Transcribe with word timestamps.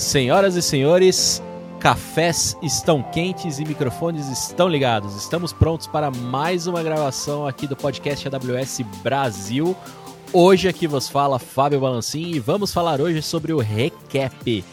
Senhoras 0.00 0.56
e 0.56 0.62
senhores, 0.62 1.42
cafés 1.78 2.56
estão 2.62 3.02
quentes 3.02 3.58
e 3.58 3.66
microfones 3.66 4.28
estão 4.28 4.66
ligados. 4.66 5.14
Estamos 5.14 5.52
prontos 5.52 5.86
para 5.86 6.10
mais 6.10 6.66
uma 6.66 6.82
gravação 6.82 7.46
aqui 7.46 7.66
do 7.66 7.76
podcast 7.76 8.26
AWS 8.26 8.80
Brasil. 9.02 9.76
Hoje 10.32 10.68
aqui 10.68 10.86
vos 10.86 11.06
fala 11.06 11.38
Fábio 11.38 11.80
Balancin 11.80 12.30
e 12.30 12.40
vamos 12.40 12.72
falar 12.72 12.98
hoje 12.98 13.20
sobre 13.20 13.52
o 13.52 13.58
Recap, 13.58 14.64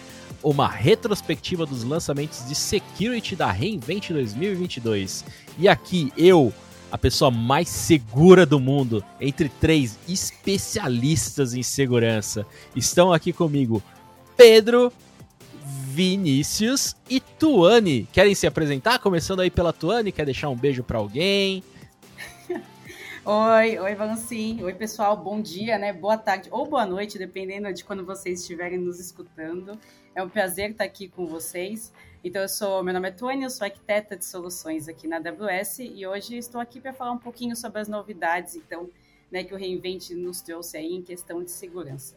uma 0.42 0.66
retrospectiva 0.66 1.66
dos 1.66 1.84
lançamentos 1.84 2.48
de 2.48 2.56
security 2.56 3.36
da 3.36 3.52
Reinvent 3.52 4.12
2022. 4.12 5.26
E 5.60 5.68
aqui 5.68 6.10
eu, 6.18 6.54
a 6.90 6.98
pessoa 6.98 7.30
mais 7.30 7.68
segura 7.68 8.46
do 8.46 8.62
mundo, 8.62 9.04
entre 9.20 9.50
três 9.50 10.00
especialistas 10.08 11.54
em 11.54 11.64
segurança, 11.64 12.48
estão 12.74 13.12
aqui 13.12 13.34
comigo 13.34 13.84
Pedro, 14.38 14.94
Vinícius 15.98 16.96
e 17.10 17.20
Tuane. 17.20 18.08
Querem 18.14 18.36
se 18.36 18.46
apresentar? 18.46 19.00
Começando 19.00 19.40
aí 19.40 19.50
pela 19.50 19.74
Tuane, 19.74 20.12
quer 20.12 20.26
deixar 20.26 20.48
um 20.48 20.56
beijo 20.56 20.84
para 20.84 21.00
alguém? 21.00 21.64
Oi, 23.26 23.80
oi, 23.80 23.96
Vancim. 23.96 24.62
Oi, 24.62 24.76
pessoal. 24.76 25.18
Bom 25.18 25.42
dia, 25.42 25.80
né? 25.80 25.92
Boa 25.92 26.16
tarde 26.16 26.50
ou 26.52 26.68
boa 26.68 26.86
noite, 26.86 27.18
dependendo 27.18 27.74
de 27.74 27.84
quando 27.84 28.06
vocês 28.06 28.42
estiverem 28.42 28.78
nos 28.78 29.00
escutando. 29.00 29.76
É 30.14 30.22
um 30.22 30.30
prazer 30.30 30.70
estar 30.70 30.84
aqui 30.84 31.08
com 31.08 31.26
vocês. 31.26 31.92
Então, 32.24 32.44
eu 32.44 32.48
sou, 32.48 32.84
meu 32.84 32.94
nome 32.94 33.08
é 33.08 33.12
Tuane, 33.12 33.42
eu 33.42 33.50
sou 33.50 33.66
arquiteta 33.66 34.16
de 34.16 34.24
soluções 34.24 34.88
aqui 34.88 35.08
na 35.08 35.18
AWS 35.18 35.80
e 35.80 36.06
hoje 36.06 36.38
estou 36.38 36.62
aqui 36.62 36.80
para 36.80 36.94
falar 36.94 37.14
um 37.14 37.18
pouquinho 37.18 37.56
sobre 37.56 37.82
as 37.82 37.88
novidades, 37.88 38.56
então, 38.56 38.88
né, 39.32 39.44
que 39.44 39.52
o 39.52 39.58
Reinvent 39.58 40.12
nos 40.12 40.42
trouxe 40.42 40.78
aí 40.78 40.94
em 40.94 41.02
questão 41.02 41.44
de 41.44 41.50
segurança. 41.50 42.16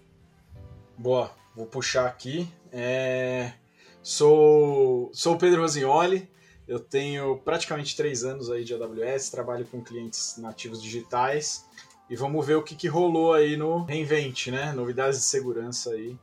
Boa, 0.99 1.35
vou 1.57 1.65
puxar 1.65 2.07
aqui. 2.07 2.47
É... 2.71 3.55
Sou, 4.03 5.11
sou 5.13 5.37
Pedro 5.37 5.61
Rosignoli, 5.61 6.29
eu 6.67 6.81
tenho 6.81 7.37
praticamente 7.39 7.95
três 7.95 8.25
anos 8.25 8.51
aí 8.51 8.65
de 8.65 8.73
AWS, 8.73 9.31
trabalho 9.31 9.67
com 9.67 9.83
clientes 9.83 10.37
nativos 10.39 10.83
digitais 10.83 11.67
e 12.09 12.17
vamos 12.17 12.47
ver 12.47 12.55
o 12.55 12.63
que, 12.63 12.75
que 12.75 12.89
rolou 12.89 13.35
aí 13.35 13.57
no 13.57 13.85
Reinvent, 13.85 14.49
né? 14.49 14.73
Novidades 14.73 15.19
de 15.19 15.25
segurança 15.25 15.91
aí 15.91 16.17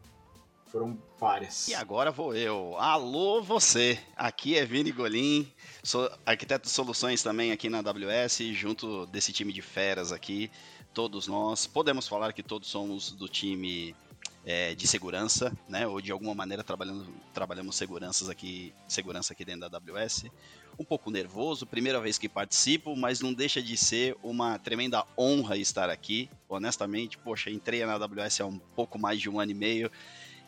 foram 0.71 0.97
várias. 1.19 1.67
E 1.67 1.75
agora 1.75 2.11
vou 2.11 2.35
eu. 2.35 2.75
Alô 2.77 3.41
você, 3.41 3.99
aqui 4.15 4.57
é 4.57 4.65
Vini 4.65 4.91
Golim, 4.91 5.51
sou 5.83 6.09
arquiteto 6.25 6.67
de 6.67 6.73
soluções 6.73 7.21
também 7.21 7.51
aqui 7.51 7.69
na 7.69 7.79
AWS, 7.79 8.39
junto 8.53 9.05
desse 9.07 9.31
time 9.31 9.53
de 9.53 9.61
feras 9.61 10.11
aqui, 10.11 10.51
todos 10.93 11.27
nós. 11.27 11.67
Podemos 11.67 12.07
falar 12.07 12.33
que 12.33 12.43
todos 12.43 12.69
somos 12.69 13.11
do 13.11 13.27
time 13.27 13.95
é, 14.49 14.73
de 14.73 14.87
segurança, 14.87 15.51
né? 15.67 15.85
Ou 15.85 15.99
de 15.99 16.09
alguma 16.09 16.33
maneira 16.33 16.63
trabalhando, 16.63 17.05
trabalhamos 17.33 17.75
seguranças 17.75 18.29
aqui, 18.29 18.73
segurança 18.87 19.33
aqui 19.33 19.43
dentro 19.43 19.69
da 19.69 19.77
AWS. 19.77 20.27
Um 20.79 20.85
pouco 20.85 21.11
nervoso, 21.11 21.65
primeira 21.65 21.99
vez 21.99 22.17
que 22.17 22.29
participo, 22.29 22.95
mas 22.95 23.19
não 23.19 23.33
deixa 23.33 23.61
de 23.61 23.75
ser 23.75 24.15
uma 24.23 24.57
tremenda 24.57 25.03
honra 25.17 25.57
estar 25.57 25.89
aqui. 25.89 26.29
Honestamente, 26.47 27.17
poxa, 27.17 27.49
entrei 27.49 27.85
na 27.85 27.95
AWS 27.95 28.39
há 28.39 28.45
um 28.45 28.57
pouco 28.57 28.97
mais 28.97 29.19
de 29.19 29.29
um 29.29 29.37
ano 29.37 29.51
e 29.51 29.55
meio 29.55 29.91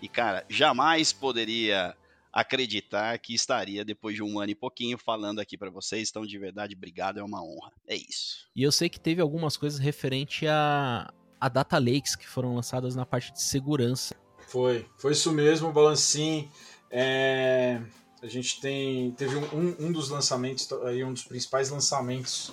e, 0.01 0.07
cara, 0.07 0.45
jamais 0.47 1.11
poderia 1.11 1.93
acreditar 2.31 3.17
que 3.17 3.33
estaria 3.33 3.83
depois 3.83 4.15
de 4.15 4.23
um 4.23 4.39
ano 4.39 4.51
e 4.51 4.55
pouquinho 4.55 4.97
falando 4.97 5.39
aqui 5.39 5.57
para 5.57 5.69
vocês. 5.69 6.09
Então, 6.09 6.25
de 6.25 6.37
verdade, 6.37 6.73
obrigado, 6.73 7.19
é 7.19 7.23
uma 7.23 7.43
honra. 7.43 7.73
É 7.85 7.95
isso. 7.95 8.47
E 8.55 8.63
eu 8.63 8.71
sei 8.71 8.87
que 8.87 8.99
teve 8.99 9.19
algumas 9.19 9.57
coisas 9.57 9.77
referente 9.77 10.47
a, 10.47 11.11
a 11.39 11.49
data 11.49 11.77
lakes 11.77 12.15
que 12.15 12.27
foram 12.27 12.55
lançadas 12.55 12.95
na 12.95 13.05
parte 13.05 13.31
de 13.31 13.41
segurança. 13.41 14.15
Foi, 14.47 14.85
foi 14.97 15.11
isso 15.11 15.31
mesmo, 15.31 15.71
Balancim. 15.71 16.49
É, 16.89 17.81
a 18.21 18.27
gente 18.27 18.59
tem 18.59 19.11
teve 19.11 19.35
um, 19.35 19.75
um, 19.79 19.91
dos 19.91 20.09
lançamentos, 20.09 20.71
aí 20.85 21.03
um 21.03 21.13
dos 21.13 21.23
principais 21.23 21.69
lançamentos 21.69 22.51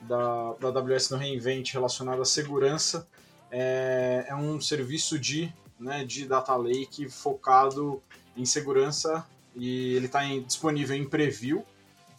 da, 0.00 0.54
da 0.54 0.68
AWS 0.68 1.10
no 1.10 1.16
Reinvent 1.16 1.72
relacionado 1.72 2.22
à 2.22 2.24
segurança. 2.24 3.06
É, 3.50 4.26
é 4.28 4.34
um 4.34 4.60
serviço 4.60 5.18
de, 5.18 5.52
né, 5.78 6.04
de 6.04 6.26
data 6.26 6.56
lake 6.56 7.08
focado 7.08 8.02
em 8.36 8.44
segurança 8.44 9.24
e 9.54 9.94
ele 9.94 10.06
está 10.06 10.24
disponível 10.44 10.96
em 10.96 11.08
preview 11.08 11.64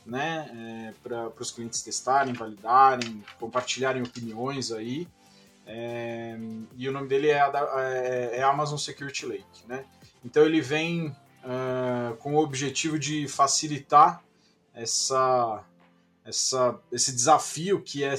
né, 0.06 0.50
é, 0.54 0.94
para 1.04 1.32
os 1.40 1.52
clientes 1.52 1.82
testarem, 1.82 2.34
validarem, 2.34 3.24
compartilharem 3.40 4.04
opiniões 4.04 4.72
aí. 4.72 5.08
É, 5.68 6.38
e 6.78 6.88
o 6.88 6.92
nome 6.92 7.08
dele 7.08 7.30
é, 7.30 7.40
é, 7.40 8.38
é, 8.38 8.44
Amazon 8.44 8.78
Security 8.78 9.26
Lake. 9.26 9.68
Né? 9.68 9.86
Então 10.24 10.44
ele 10.44 10.62
vem 10.62 11.08
uh, 11.08 12.16
com 12.18 12.36
o 12.36 12.40
objetivo 12.40 13.00
de 13.00 13.28
facilitar 13.28 14.24
essa, 14.74 15.64
essa, 16.24 16.80
esse 16.92 17.12
desafio 17.14 17.82
que 17.82 18.04
é 18.04 18.16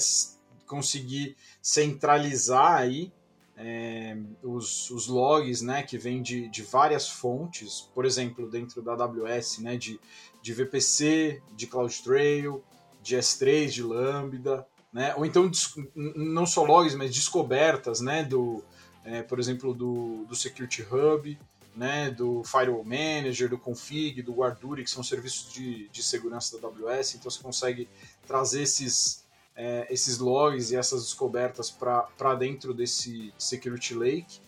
conseguir 0.67 1.37
centralizar 1.63 2.79
aí 2.79 3.13
é, 3.57 4.17
os, 4.43 4.91
os, 4.91 5.07
logs 5.07 5.63
né, 5.63 5.83
que 5.83 5.97
vêm 5.97 6.21
de, 6.21 6.49
de 6.49 6.63
várias 6.63 7.09
fontes, 7.09 7.89
por 7.95 8.05
exemplo, 8.05 8.51
dentro 8.51 8.83
da 8.83 8.93
AWS, 8.93 9.59
né, 9.59 9.77
de, 9.77 9.99
de 10.43 10.53
VPC, 10.53 11.41
de 11.55 11.67
CloudTrail, 11.67 12.63
de 13.03 13.17
S3, 13.17 13.69
de 13.69 13.83
Lambda, 13.83 14.67
né? 14.93 15.15
Ou 15.17 15.27
então 15.27 15.51
não 15.95 16.47
só 16.47 16.63
logs, 16.65 16.95
mas 16.95 17.15
descobertas, 17.15 18.01
né? 18.01 18.25
Do, 18.25 18.63
é, 19.05 19.23
por 19.23 19.39
exemplo, 19.39 19.75
do, 19.75 20.25
do 20.29 20.35
Security 20.35 20.83
Hub, 20.83 21.39
né? 21.75 22.11
Do 22.11 22.43
Firewall 22.45 22.85
Manager, 22.85 23.49
do 23.49 23.59
Config, 23.59 24.23
do 24.23 24.35
Guarduri, 24.35 24.85
que 24.85 24.91
são 24.91 25.03
serviços 25.03 25.53
de, 25.53 25.89
de 25.89 26.03
segurança 26.03 26.59
da 26.59 26.69
AWS. 26.69 27.15
Então 27.15 27.31
você 27.31 27.43
consegue 27.43 27.89
trazer 28.27 28.63
esses 28.63 29.25
é, 29.57 29.87
esses 29.89 30.19
logs 30.19 30.71
e 30.71 30.77
essas 30.77 31.03
descobertas 31.03 31.71
para 31.71 32.35
dentro 32.35 32.75
desse 32.75 33.33
Security 33.39 33.95
Lake. 33.95 34.41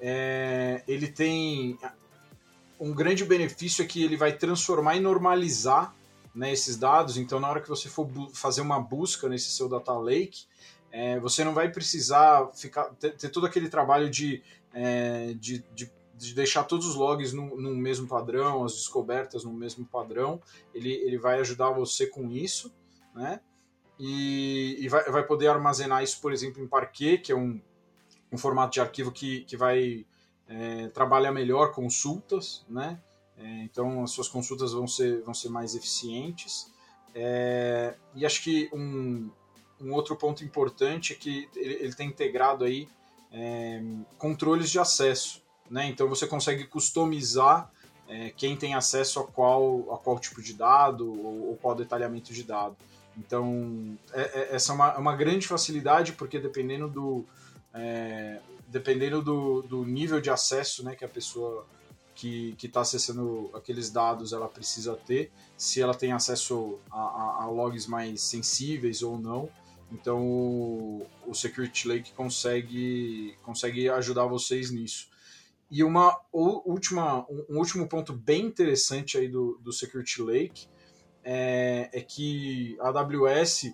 É, 0.00 0.82
ele 0.86 1.08
tem 1.08 1.78
um 2.78 2.92
grande 2.92 3.24
benefício 3.24 3.82
é 3.82 3.86
que 3.86 4.02
ele 4.02 4.16
vai 4.16 4.32
transformar 4.32 4.96
e 4.96 5.00
normalizar 5.00 5.94
né, 6.34 6.52
esses 6.52 6.76
dados. 6.76 7.16
Então, 7.16 7.38
na 7.38 7.48
hora 7.48 7.60
que 7.60 7.68
você 7.68 7.88
for 7.88 8.08
fazer 8.32 8.60
uma 8.60 8.80
busca 8.80 9.28
nesse 9.28 9.50
seu 9.50 9.68
data 9.68 9.92
lake, 9.92 10.46
é, 10.90 11.18
você 11.20 11.44
não 11.44 11.54
vai 11.54 11.70
precisar 11.70 12.50
ficar 12.54 12.84
ter, 12.94 13.16
ter 13.16 13.28
todo 13.28 13.46
aquele 13.46 13.68
trabalho 13.68 14.10
de, 14.10 14.42
é, 14.72 15.34
de, 15.34 15.64
de, 15.74 15.90
de, 16.14 16.34
deixar 16.34 16.64
todos 16.64 16.86
os 16.86 16.94
logs 16.94 17.32
no, 17.32 17.60
no, 17.60 17.74
mesmo 17.74 18.06
padrão, 18.06 18.64
as 18.64 18.74
descobertas 18.74 19.44
no 19.44 19.52
mesmo 19.52 19.84
padrão. 19.84 20.40
Ele, 20.72 20.92
ele 20.92 21.18
vai 21.18 21.40
ajudar 21.40 21.70
você 21.70 22.06
com 22.06 22.30
isso, 22.30 22.72
né? 23.14 23.40
E, 23.98 24.76
e 24.80 24.88
vai, 24.88 25.04
vai 25.04 25.24
poder 25.24 25.48
armazenar 25.48 26.02
isso, 26.02 26.20
por 26.20 26.32
exemplo, 26.32 26.62
em 26.62 26.66
Parquet, 26.66 27.18
que 27.18 27.32
é 27.32 27.36
um, 27.36 27.60
um 28.30 28.38
formato 28.38 28.74
de 28.74 28.80
arquivo 28.80 29.12
que, 29.12 29.42
que 29.42 29.56
vai 29.56 30.04
é, 30.48 30.88
trabalhar 30.88 31.32
melhor 31.32 31.72
consultas, 31.72 32.64
né? 32.68 33.00
É, 33.38 33.62
então 33.64 34.02
as 34.02 34.10
suas 34.10 34.28
consultas 34.28 34.72
vão 34.72 34.86
ser, 34.86 35.22
vão 35.22 35.34
ser 35.34 35.48
mais 35.48 35.74
eficientes. 35.74 36.72
É, 37.14 37.94
e 38.14 38.24
acho 38.24 38.42
que 38.42 38.68
um, 38.72 39.30
um 39.80 39.92
outro 39.92 40.16
ponto 40.16 40.44
importante 40.44 41.12
é 41.12 41.16
que 41.16 41.48
ele, 41.54 41.74
ele 41.74 41.94
tem 41.94 42.08
integrado 42.08 42.64
aí 42.64 42.88
é, 43.32 43.82
controles 44.18 44.70
de 44.70 44.78
acesso. 44.78 45.42
Né? 45.70 45.86
Então 45.86 46.08
você 46.08 46.26
consegue 46.26 46.64
customizar 46.64 47.70
é, 48.08 48.30
quem 48.30 48.56
tem 48.56 48.74
acesso 48.74 49.20
a 49.20 49.24
qual, 49.24 49.92
a 49.92 49.98
qual 49.98 50.18
tipo 50.18 50.42
de 50.42 50.54
dado 50.54 51.08
ou, 51.08 51.48
ou 51.48 51.56
qual 51.56 51.74
detalhamento 51.74 52.32
de 52.32 52.42
dado. 52.42 52.76
Então 53.16 53.96
é, 54.12 54.22
é, 54.22 54.54
essa 54.54 54.72
é 54.72 54.74
uma, 54.74 54.98
uma 54.98 55.16
grande 55.16 55.46
facilidade 55.46 56.12
porque 56.12 56.38
dependendo 56.38 56.88
do 56.88 57.24
dependendo 58.68 59.20
do, 59.20 59.62
do 59.62 59.84
nível 59.84 60.20
de 60.20 60.30
acesso 60.30 60.84
né, 60.84 60.94
que 60.94 61.04
a 61.04 61.08
pessoa 61.08 61.66
que 62.14 62.56
está 62.62 62.82
acessando 62.82 63.50
aqueles 63.54 63.90
dados 63.90 64.32
ela 64.32 64.48
precisa 64.48 64.94
ter, 64.94 65.32
se 65.56 65.80
ela 65.80 65.94
tem 65.94 66.12
acesso 66.12 66.78
a, 66.90 66.98
a, 66.98 67.42
a 67.42 67.46
logs 67.46 67.86
mais 67.86 68.22
sensíveis 68.22 69.02
ou 69.02 69.18
não. 69.18 69.48
Então 69.90 70.20
o, 70.22 71.06
o 71.26 71.34
Security 71.34 71.88
Lake 71.88 72.12
consegue, 72.12 73.36
consegue 73.42 73.88
ajudar 73.88 74.26
vocês 74.26 74.70
nisso. 74.70 75.08
E 75.70 75.82
uma 75.82 76.20
última, 76.32 77.26
um 77.48 77.58
último 77.58 77.88
ponto 77.88 78.12
bem 78.12 78.46
interessante 78.46 79.18
aí 79.18 79.28
do, 79.28 79.58
do 79.62 79.72
Security 79.72 80.22
Lake 80.22 80.68
é, 81.22 81.90
é 81.92 82.00
que 82.00 82.76
a 82.80 82.88
AWS, 82.88 83.72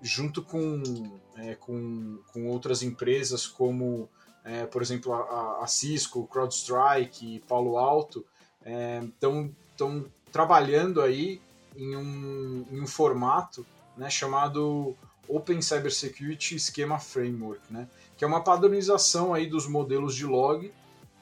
junto 0.00 0.42
com, 0.42 1.20
é, 1.36 1.54
com, 1.56 2.18
com 2.32 2.46
outras 2.46 2.82
empresas 2.82 3.46
como 3.46 4.08
é, 4.44 4.66
por 4.66 4.82
exemplo, 4.82 5.12
a, 5.12 5.62
a, 5.62 5.66
Cisco, 5.66 6.26
CrowdStrike, 6.26 7.42
Palo 7.48 7.78
Alto, 7.78 8.24
estão 8.60 9.50
é, 9.80 10.10
trabalhando 10.30 11.00
aí 11.00 11.40
em 11.74 11.96
um, 11.96 12.66
em 12.70 12.80
um 12.80 12.86
formato 12.86 13.66
né, 13.96 14.10
chamado 14.10 14.94
Open 15.26 15.62
Cybersecurity 15.62 16.58
Schema 16.58 16.98
Framework, 16.98 17.60
né, 17.70 17.88
que 18.16 18.24
é 18.24 18.26
uma 18.26 18.42
padronização 18.42 19.32
aí 19.32 19.46
dos 19.46 19.66
modelos 19.66 20.14
de 20.14 20.26
log 20.26 20.72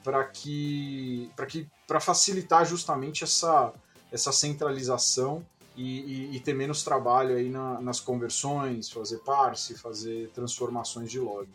para 0.03 0.23
que 0.25 1.31
para 1.35 1.45
que 1.45 1.67
para 1.87 1.99
facilitar 1.99 2.65
justamente 2.65 3.23
essa 3.23 3.73
essa 4.11 4.31
centralização 4.31 5.43
e, 5.75 5.99
e, 6.01 6.35
e 6.35 6.39
ter 6.39 6.53
menos 6.53 6.83
trabalho 6.83 7.35
aí 7.35 7.49
na, 7.49 7.81
nas 7.81 7.99
conversões, 7.99 8.91
fazer 8.91 9.17
parse, 9.19 9.75
fazer 9.75 10.29
transformações 10.29 11.09
de 11.09 11.19
log. 11.19 11.47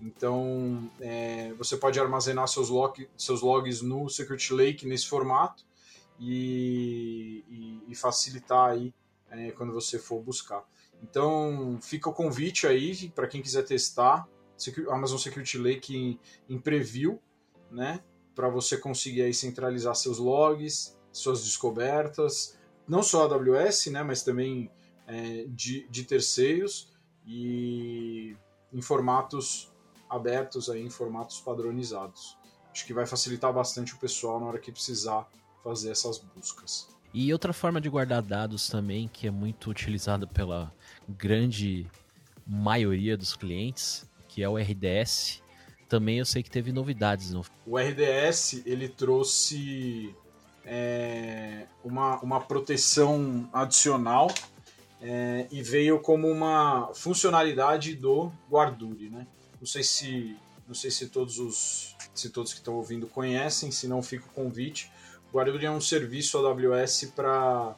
Então, 0.00 0.90
é, 1.00 1.52
você 1.54 1.76
pode 1.76 1.98
armazenar 1.98 2.46
seus, 2.48 2.68
log, 2.68 3.08
seus 3.16 3.40
logs 3.40 3.80
no 3.82 4.08
Security 4.08 4.52
Lake 4.52 4.86
nesse 4.86 5.06
formato 5.06 5.64
e, 6.18 7.44
e, 7.48 7.92
e 7.92 7.94
facilitar 7.94 8.70
aí 8.70 8.94
é, 9.30 9.50
quando 9.52 9.72
você 9.72 9.98
for 9.98 10.22
buscar. 10.22 10.64
Então, 11.02 11.78
fica 11.82 12.08
o 12.08 12.12
convite 12.12 12.66
aí 12.66 13.08
para 13.10 13.26
quem 13.26 13.42
quiser 13.42 13.62
testar 13.64 14.28
Amazon 14.90 15.18
Security 15.18 15.58
Lake 15.58 15.96
em, 15.96 16.18
em 16.48 16.58
preview, 16.58 17.20
né? 17.70 18.02
Para 18.34 18.48
você 18.48 18.76
conseguir 18.76 19.22
aí 19.22 19.34
centralizar 19.34 19.94
seus 19.94 20.18
logs, 20.18 20.96
suas 21.12 21.44
descobertas, 21.44 22.58
não 22.88 23.02
só 23.02 23.24
AWS, 23.24 23.86
né? 23.86 24.02
Mas 24.02 24.22
também 24.22 24.70
é, 25.06 25.44
de, 25.48 25.86
de 25.88 26.04
terceiros 26.04 26.92
e 27.26 28.36
em 28.72 28.80
formatos 28.80 29.72
abertos 30.08 30.68
aí, 30.70 30.84
em 30.84 30.90
formatos 30.90 31.40
padronizados. 31.40 32.36
Acho 32.72 32.84
que 32.84 32.92
vai 32.92 33.06
facilitar 33.06 33.52
bastante 33.52 33.94
o 33.94 33.98
pessoal 33.98 34.38
na 34.38 34.46
hora 34.46 34.58
que 34.58 34.70
precisar 34.70 35.26
fazer 35.62 35.90
essas 35.90 36.18
buscas. 36.18 36.88
E 37.12 37.32
outra 37.32 37.52
forma 37.52 37.80
de 37.80 37.88
guardar 37.88 38.22
dados 38.22 38.68
também, 38.68 39.08
que 39.08 39.26
é 39.26 39.30
muito 39.30 39.70
utilizada 39.70 40.26
pela 40.26 40.70
grande 41.08 41.86
maioria 42.46 43.16
dos 43.16 43.34
clientes, 43.34 44.06
que 44.28 44.42
é 44.42 44.48
o 44.48 44.58
RDS. 44.58 45.42
Também 45.88 46.18
eu 46.18 46.26
sei 46.26 46.42
que 46.42 46.50
teve 46.50 46.72
novidades 46.72 47.30
no. 47.30 47.42
O 47.66 47.78
RDS 47.78 48.62
ele 48.66 48.88
trouxe 48.88 50.14
é, 50.64 51.66
uma, 51.82 52.20
uma 52.20 52.40
proteção 52.40 53.48
adicional 53.52 54.28
é, 55.00 55.46
e 55.50 55.62
veio 55.62 56.00
como 56.00 56.28
uma 56.28 56.90
funcionalidade 56.92 57.94
do 57.94 58.30
Guarduri, 58.50 59.08
né? 59.08 59.26
Não 59.60 59.66
sei 59.66 59.82
se 59.82 60.36
não 60.66 60.74
sei 60.74 60.90
se 60.90 61.08
todos 61.08 61.38
os 61.38 61.96
se 62.14 62.30
todos 62.30 62.52
que 62.52 62.58
estão 62.58 62.74
ouvindo 62.74 63.06
conhecem, 63.06 63.70
se 63.70 63.86
não 63.86 64.02
fica 64.02 64.26
o 64.26 64.30
convite. 64.30 64.90
O 65.30 65.36
Guarduri 65.36 65.66
é 65.66 65.70
um 65.70 65.80
serviço 65.80 66.38
AWS 66.38 67.12
para 67.14 67.76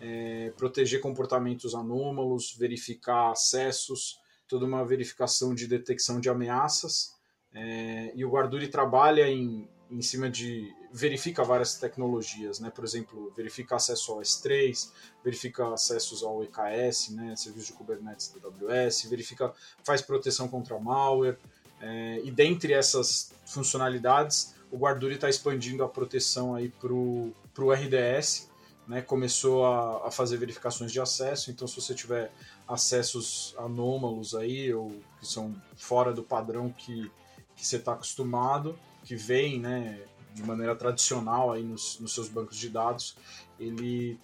é, 0.00 0.52
proteger 0.56 1.00
comportamentos 1.00 1.74
anômalos, 1.74 2.54
verificar 2.54 3.32
acessos, 3.32 4.18
toda 4.46 4.64
uma 4.64 4.84
verificação 4.84 5.54
de 5.54 5.66
detecção 5.66 6.20
de 6.20 6.28
ameaças. 6.28 7.14
É, 7.52 8.12
e 8.14 8.24
o 8.24 8.30
Guarduri 8.30 8.68
trabalha 8.68 9.28
em, 9.28 9.68
em 9.90 10.02
cima 10.02 10.28
de. 10.30 10.72
Verifica 10.92 11.44
várias 11.44 11.74
tecnologias, 11.74 12.60
né? 12.60 12.70
por 12.70 12.84
exemplo, 12.84 13.32
verifica 13.36 13.76
acesso 13.76 14.12
ao 14.12 14.20
S3, 14.20 14.90
verifica 15.22 15.72
acessos 15.72 16.22
ao 16.22 16.42
EKS, 16.42 17.10
né? 17.10 17.36
serviço 17.36 17.66
de 17.68 17.72
Kubernetes 17.74 18.34
da 18.40 18.48
AWS, 18.48 19.04
verifica, 19.04 19.52
faz 19.84 20.00
proteção 20.00 20.48
contra 20.48 20.78
malware. 20.78 21.36
É, 21.80 22.20
e 22.24 22.30
dentre 22.30 22.72
essas 22.72 23.32
funcionalidades, 23.46 24.54
o 24.70 24.76
Guarduri 24.76 25.14
está 25.14 25.28
expandindo 25.28 25.84
a 25.84 25.88
proteção 25.88 26.54
para 26.80 26.92
o 26.92 27.72
RDS, 27.72 28.48
né, 28.88 29.02
começou 29.02 29.66
a, 29.66 30.08
a, 30.08 30.10
fazer 30.10 30.38
verificações 30.38 30.90
de 30.90 30.98
acesso, 30.98 31.50
então 31.50 31.68
se 31.68 31.76
você 31.76 31.94
tiver 31.94 32.32
acessos 32.66 33.54
anômalos 33.58 34.34
aí, 34.34 34.72
ou 34.72 34.90
que 35.20 35.26
são 35.26 35.54
fora 35.76 36.12
do 36.12 36.22
padrão 36.22 36.70
que, 36.70 37.10
que 37.54 37.66
você 37.66 37.76
está 37.76 37.92
acostumado, 37.92 38.78
que 39.04 39.14
vem 39.14 39.60
né, 39.60 40.00
de 40.38 40.46
maneira 40.46 40.74
tradicional 40.76 41.52
aí 41.52 41.64
nos, 41.64 41.98
nos 41.98 42.14
seus 42.14 42.28
bancos 42.28 42.56
de 42.56 42.68
dados, 42.68 43.16
ele 43.58 44.18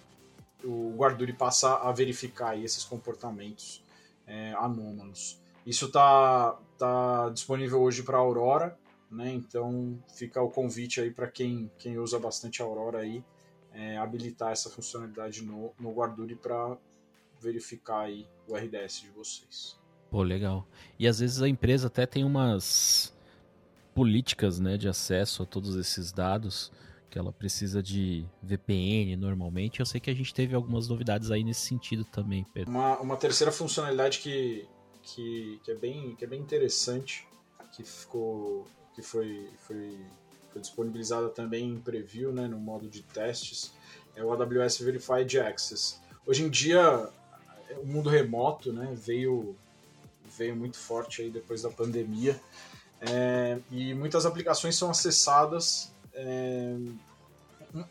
o 0.63 0.95
Guarduri 0.95 1.33
passa 1.33 1.75
a 1.75 1.91
verificar 1.91 2.51
aí 2.51 2.63
esses 2.63 2.83
comportamentos 2.83 3.83
é, 4.25 4.53
anômalos. 4.53 5.39
Isso 5.65 5.85
está 5.85 6.57
tá 6.77 7.29
disponível 7.29 7.81
hoje 7.81 8.01
para 8.01 8.17
Aurora, 8.17 8.77
né? 9.11 9.31
Então 9.33 9.99
fica 10.15 10.41
o 10.41 10.49
convite 10.49 11.01
aí 11.01 11.11
para 11.11 11.27
quem, 11.27 11.69
quem 11.77 11.99
usa 11.99 12.17
bastante 12.17 12.61
Aurora 12.61 12.99
aí, 12.99 13.23
é, 13.73 13.97
habilitar 13.97 14.51
essa 14.51 14.69
funcionalidade 14.69 15.43
no, 15.43 15.71
no 15.79 15.91
Guarduri 15.91 16.35
para 16.35 16.77
verificar 17.39 18.01
aí 18.01 18.27
o 18.47 18.55
RDS 18.55 19.01
de 19.01 19.09
vocês. 19.09 19.77
Pô, 20.09 20.23
legal. 20.23 20.65
E 20.97 21.07
às 21.07 21.19
vezes 21.19 21.41
a 21.41 21.49
empresa 21.49 21.87
até 21.87 22.05
tem 22.05 22.23
umas 22.23 23.14
políticas 23.95 24.59
né, 24.59 24.77
de 24.77 24.87
acesso 24.87 25.41
a 25.41 25.45
todos 25.45 25.75
esses 25.75 26.11
dados 26.11 26.71
que 27.09 27.17
ela 27.17 27.31
precisa 27.31 27.81
de 27.81 28.25
VPN 28.43 29.15
normalmente. 29.15 29.79
Eu 29.79 29.85
sei 29.87 29.99
que 29.99 30.09
a 30.09 30.13
gente 30.13 30.33
teve 30.33 30.53
algumas 30.53 30.87
novidades 30.87 31.31
aí 31.31 31.43
nesse 31.43 31.61
sentido 31.61 32.05
também, 32.05 32.45
Pedro. 32.53 32.69
Uma, 32.69 32.99
uma 32.99 33.17
terceira 33.17 33.51
funcionalidade 33.51 34.19
que, 34.19 34.67
que, 35.01 35.59
que, 35.63 35.71
é 35.71 35.75
bem, 35.75 36.15
que 36.15 36.25
é 36.25 36.27
bem 36.27 36.41
interessante, 36.41 37.27
que 37.71 37.83
ficou 37.83 38.67
que 38.93 39.01
foi, 39.01 39.49
foi 39.57 39.97
foi 40.55 40.61
disponibilizada 40.61 41.27
também 41.27 41.69
em 41.69 41.77
preview, 41.81 42.31
né, 42.31 42.47
no 42.47 42.57
modo 42.57 42.87
de 42.87 43.01
testes, 43.01 43.73
é 44.15 44.23
o 44.23 44.31
AWS 44.31 44.79
Verified 44.79 45.37
Access. 45.37 45.99
Hoje 46.25 46.43
em 46.43 46.49
dia, 46.49 47.09
o 47.83 47.85
mundo 47.85 48.09
remoto 48.09 48.71
né, 48.71 48.95
veio, 48.95 49.53
veio 50.37 50.55
muito 50.55 50.77
forte 50.77 51.21
aí 51.21 51.29
depois 51.29 51.63
da 51.63 51.69
pandemia 51.69 52.39
é, 53.01 53.59
e 53.71 53.93
muitas 53.93 54.25
aplicações 54.25 54.75
são 54.75 54.89
acessadas. 54.89 55.91
É, 56.13 56.75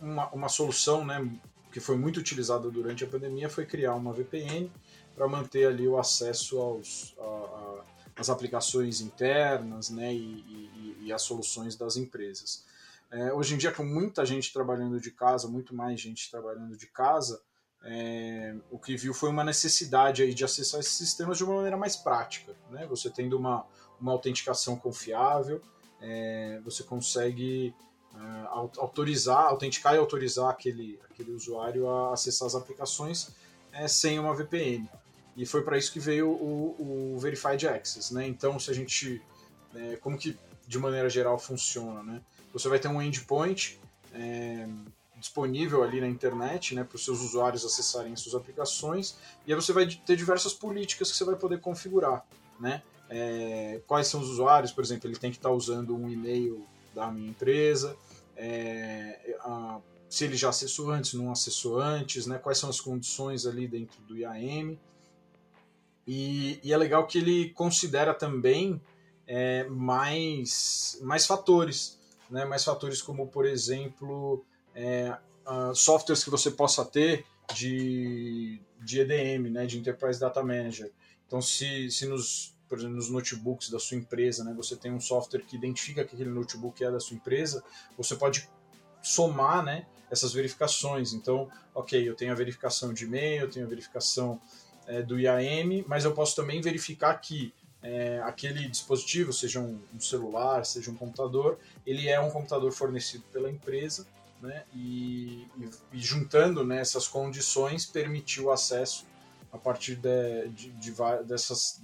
uma, 0.01 0.29
uma 0.31 0.49
solução 0.49 1.05
né, 1.05 1.29
que 1.73 1.81
foi 1.81 1.97
muito 1.97 2.19
utilizada 2.19 2.71
durante 2.71 3.05
a 3.05 3.07
pandemia 3.07 3.51
foi 3.51 3.67
criar 3.67 3.95
uma 3.95 4.13
VPN 4.13 4.71
para 5.15 5.29
manter 5.29 5.67
ali 5.67 5.87
o 5.87 5.99
acesso 5.99 6.59
aos, 6.59 7.15
a, 7.19 7.23
a, 7.23 7.85
às 8.17 8.31
aplicações 8.31 9.01
internas 9.01 9.91
né, 9.91 10.13
e, 10.13 10.45
e 10.49 10.65
e 11.05 11.13
as 11.13 11.23
soluções 11.23 11.77
das 11.77 11.97
empresas. 11.97 12.65
É, 13.11 13.33
hoje 13.33 13.55
em 13.55 13.59
dia, 13.59 13.71
com 13.71 13.85
muita 13.85 14.25
gente 14.25 14.53
trabalhando 14.53 14.99
de 14.99 15.11
casa, 15.11 15.47
muito 15.47 15.75
mais 15.75 16.01
gente 16.01 16.31
trabalhando 16.31 16.77
de 16.77 16.87
casa, 16.87 17.41
é, 17.83 18.57
o 18.71 18.79
que 18.79 18.97
viu 18.97 19.13
foi 19.13 19.29
uma 19.29 19.45
necessidade 19.45 20.23
aí 20.23 20.33
de 20.33 20.45
acessar 20.45 20.81
esses 20.81 20.95
sistemas 20.95 21.37
de 21.37 21.45
uma 21.45 21.57
maneira 21.57 21.77
mais 21.77 21.95
prática. 21.95 22.55
Né? 22.71 22.87
Você 22.87 23.11
tendo 23.11 23.37
uma, 23.37 23.67
uma 24.01 24.13
autenticação 24.13 24.77
confiável, 24.77 25.61
é, 26.01 26.61
você 26.65 26.83
consegue 26.83 27.75
é, 28.15 28.47
autorizar, 28.79 29.47
autenticar 29.47 29.95
e 29.95 29.99
autorizar 29.99 30.51
aquele, 30.51 30.99
aquele 31.11 31.33
usuário 31.33 31.89
a 31.89 32.13
acessar 32.13 32.47
as 32.47 32.55
aplicações 32.55 33.31
é, 33.73 33.89
sem 33.89 34.19
uma 34.19 34.35
VPN. 34.35 34.89
E 35.37 35.45
foi 35.45 35.63
para 35.63 35.77
isso 35.77 35.93
que 35.93 35.99
veio 35.99 36.31
o, 36.31 37.15
o 37.15 37.19
Verified 37.19 37.67
Access. 37.67 38.15
Né? 38.15 38.27
Então, 38.27 38.59
se 38.59 38.71
a 38.71 38.75
gente. 38.75 39.21
É, 39.75 39.97
como 39.97 40.17
que 40.17 40.39
de 40.67 40.79
maneira 40.79 41.11
geral 41.11 41.39
funciona, 41.39 42.03
né? 42.03 42.23
Você 42.53 42.69
vai 42.69 42.79
ter 42.79 42.89
um 42.89 43.03
endpoint 43.03 43.81
é, 44.15 44.69
disponível 45.19 45.83
ali 45.83 46.01
na 46.01 46.07
internet, 46.07 46.75
né, 46.75 46.85
para 46.85 46.97
os 46.97 47.05
seus 47.05 47.21
usuários 47.21 47.65
acessarem 47.65 48.15
suas 48.15 48.35
aplicações, 48.35 49.17
e 49.47 49.53
aí 49.53 49.61
você 49.61 49.73
vai 49.73 49.87
ter 49.87 50.17
diversas 50.17 50.53
políticas 50.53 51.11
que 51.11 51.17
você 51.17 51.25
vai 51.25 51.35
poder 51.35 51.61
configurar, 51.61 52.25
né? 52.61 52.83
É, 53.09 53.81
quais 53.87 54.07
são 54.07 54.21
os 54.21 54.29
usuários, 54.31 54.73
por 54.73 54.83
exemplo, 54.83 55.09
ele 55.09 55.19
tem 55.19 55.31
que 55.31 55.37
estar 55.37 55.51
usando 55.51 55.95
um 55.95 56.09
e-mail 56.09 56.67
da 56.95 57.11
minha 57.11 57.29
empresa, 57.29 57.97
é, 58.37 59.37
a, 59.41 59.81
se 60.09 60.25
ele 60.25 60.37
já 60.37 60.51
acessou 60.51 60.91
antes, 60.91 61.15
não 61.15 61.31
acessou 61.31 61.81
antes, 61.81 62.27
né? 62.27 62.39
Quais 62.39 62.59
são 62.59 62.71
as 62.71 62.81
condições 62.81 63.47
ali 63.47 63.67
dentro 63.67 64.01
do 64.03 64.17
IAM. 64.17 64.79
E, 66.07 66.61
e 66.63 66.73
é 66.73 66.77
legal 66.77 67.07
que 67.07 67.19
ele 67.19 67.51
considera 67.51 68.15
também 68.15 68.81
é, 69.27 69.65
mais, 69.65 70.99
mais 71.03 71.27
fatores, 71.27 71.99
né? 72.31 72.45
mais 72.45 72.63
fatores 72.63 73.01
como, 73.01 73.27
por 73.27 73.47
exemplo, 73.47 74.45
é, 74.75 75.17
uh, 75.47 75.75
softwares 75.75 76.23
que 76.23 76.31
você 76.31 76.51
possa 76.51 76.85
ter 76.85 77.25
de, 77.55 78.61
de 78.81 79.01
EDM, 79.01 79.51
né? 79.51 79.67
de 79.67 79.79
Enterprise 79.79 80.21
Data 80.21 80.43
Manager. 80.43 80.93
Então, 81.27 81.41
se, 81.41 81.91
se 81.91 82.07
nos, 82.07 82.54
por 82.75 82.81
exemplo, 82.81 82.97
nos 82.97 83.09
notebooks 83.09 83.71
da 83.71 83.79
sua 83.79 83.97
empresa, 83.97 84.43
né, 84.43 84.53
você 84.53 84.75
tem 84.75 84.93
um 84.93 85.01
software 85.01 85.43
que 85.43 85.57
identifica 85.57 86.05
que 86.05 86.15
aquele 86.15 86.31
notebook 86.31 86.83
é 86.83 86.91
da 86.91 86.99
sua 86.99 87.17
empresa, 87.17 87.63
você 87.97 88.17
pode 88.17 88.49
somar 89.01 89.63
né, 89.63 89.87
essas 90.11 90.33
verificações. 90.33 91.13
Então, 91.13 91.49
ok, 91.75 92.09
eu 92.09 92.15
tenho 92.15 92.33
a 92.33 92.35
verificação 92.35 92.93
de 92.93 93.05
e-mail, 93.05 93.43
eu 93.43 93.51
tenho 93.51 93.67
a 93.67 93.69
verificação 93.69 94.41
é, 94.87 95.03
do 95.03 95.19
IAM, 95.21 95.85
mas 95.87 96.05
eu 96.05 96.13
posso 96.13 96.35
também 96.35 96.61
verificar 96.61 97.15
que 97.15 97.55
é, 97.83 98.21
aquele 98.25 98.69
dispositivo, 98.69 99.33
seja 99.33 99.61
um, 99.61 99.79
um, 99.95 100.01
celular, 100.01 100.65
seja 100.65 100.91
um 100.91 100.97
computador, 100.97 101.59
ele 101.87 102.09
é 102.09 102.19
um 102.19 102.31
computador 102.31 102.73
fornecido 102.73 103.25
pela 103.33 103.51
empresa, 103.51 104.07
né, 104.41 104.65
e, 104.75 105.47
e, 105.57 105.71
e 105.93 106.01
juntando 106.01 106.65
né, 106.65 106.81
essas 106.81 107.07
condições 107.07 107.87
permitiu 107.87 108.47
o 108.47 108.51
acesso 108.51 109.07
a 109.53 109.59
partir 109.59 109.95
de, 109.97 110.49
de, 110.49 110.71
de, 110.73 110.93
dessas 111.25 111.81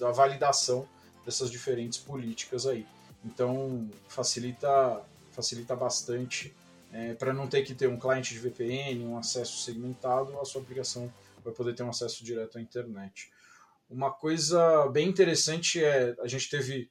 da 0.00 0.10
validação 0.10 0.88
dessas 1.24 1.50
diferentes 1.50 1.98
políticas 1.98 2.66
aí. 2.66 2.86
Então 3.24 3.88
facilita, 4.08 5.02
facilita 5.32 5.76
bastante 5.76 6.54
é, 6.92 7.14
para 7.14 7.32
não 7.32 7.46
ter 7.46 7.62
que 7.62 7.74
ter 7.74 7.86
um 7.86 7.98
cliente 7.98 8.34
de 8.34 8.40
VPN, 8.40 9.04
um 9.04 9.16
acesso 9.16 9.62
segmentado, 9.62 10.38
a 10.40 10.44
sua 10.44 10.62
aplicação 10.62 11.12
vai 11.44 11.52
poder 11.52 11.74
ter 11.74 11.82
um 11.82 11.90
acesso 11.90 12.24
direto 12.24 12.58
à 12.58 12.60
internet. 12.60 13.30
Uma 13.88 14.10
coisa 14.10 14.88
bem 14.88 15.08
interessante 15.08 15.82
é 15.82 16.16
a 16.20 16.26
gente 16.26 16.48
teve 16.48 16.90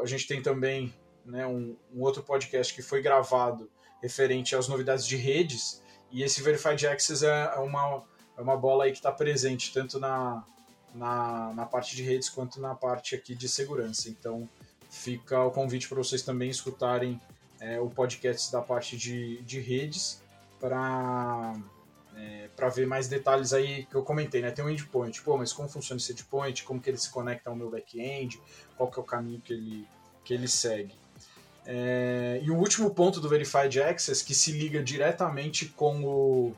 a 0.00 0.06
gente 0.06 0.28
tem 0.28 0.40
também 0.40 0.94
né, 1.24 1.44
um, 1.44 1.76
um, 1.92 2.02
outro 2.02 2.22
podcast 2.22 2.72
que 2.72 2.82
foi 2.82 3.02
gravado 3.02 3.68
referente 4.00 4.54
às 4.54 4.68
novidades 4.68 5.04
de 5.04 5.16
redes 5.16 5.82
e 6.12 6.22
esse 6.22 6.40
Verified 6.40 6.86
Access 6.86 7.26
é, 7.26 7.52
é 7.52 7.58
uma, 7.58 8.04
é 8.38 8.40
uma 8.40 8.56
bola 8.56 8.84
aí 8.84 8.92
que 8.92 8.98
está 8.98 9.10
presente 9.10 9.72
tanto 9.72 9.98
na, 9.98 10.46
na, 10.94 11.52
na 11.52 11.66
parte 11.66 11.94
de 11.94 12.02
redes 12.02 12.28
quanto 12.28 12.60
na 12.60 12.74
parte 12.74 13.14
aqui 13.14 13.34
de 13.34 13.48
segurança. 13.48 14.08
Então 14.08 14.48
fica 14.90 15.42
o 15.42 15.50
convite 15.50 15.88
para 15.88 15.98
vocês 15.98 16.22
também 16.22 16.48
escutarem 16.48 17.20
é, 17.60 17.80
o 17.80 17.88
podcast 17.88 18.50
da 18.52 18.62
parte 18.62 18.96
de, 18.96 19.42
de 19.42 19.60
redes 19.60 20.22
para 20.60 21.54
é, 22.16 22.48
para 22.56 22.68
ver 22.68 22.86
mais 22.86 23.08
detalhes 23.08 23.52
aí 23.52 23.84
que 23.84 23.94
eu 23.94 24.02
comentei, 24.02 24.40
né? 24.40 24.50
Tem 24.50 24.64
um 24.64 24.70
endpoint, 24.70 25.22
pô, 25.22 25.36
mas 25.36 25.52
como 25.52 25.68
funciona 25.68 26.00
esse 26.00 26.12
endpoint, 26.12 26.64
como 26.64 26.80
que 26.80 26.88
ele 26.88 26.96
se 26.96 27.10
conecta 27.10 27.50
ao 27.50 27.56
meu 27.56 27.70
back-end, 27.70 28.40
qual 28.76 28.90
que 28.90 28.98
é 28.98 29.02
o 29.02 29.04
caminho 29.04 29.40
que 29.40 29.52
ele, 29.52 29.86
que 30.24 30.32
ele 30.32 30.48
segue. 30.48 30.94
É, 31.66 32.40
e 32.42 32.50
o 32.50 32.56
último 32.56 32.94
ponto 32.94 33.20
do 33.20 33.28
Verified 33.28 33.80
Access, 33.80 34.24
que 34.24 34.34
se 34.34 34.52
liga 34.52 34.82
diretamente 34.82 35.66
com 35.66 36.04
o 36.04 36.56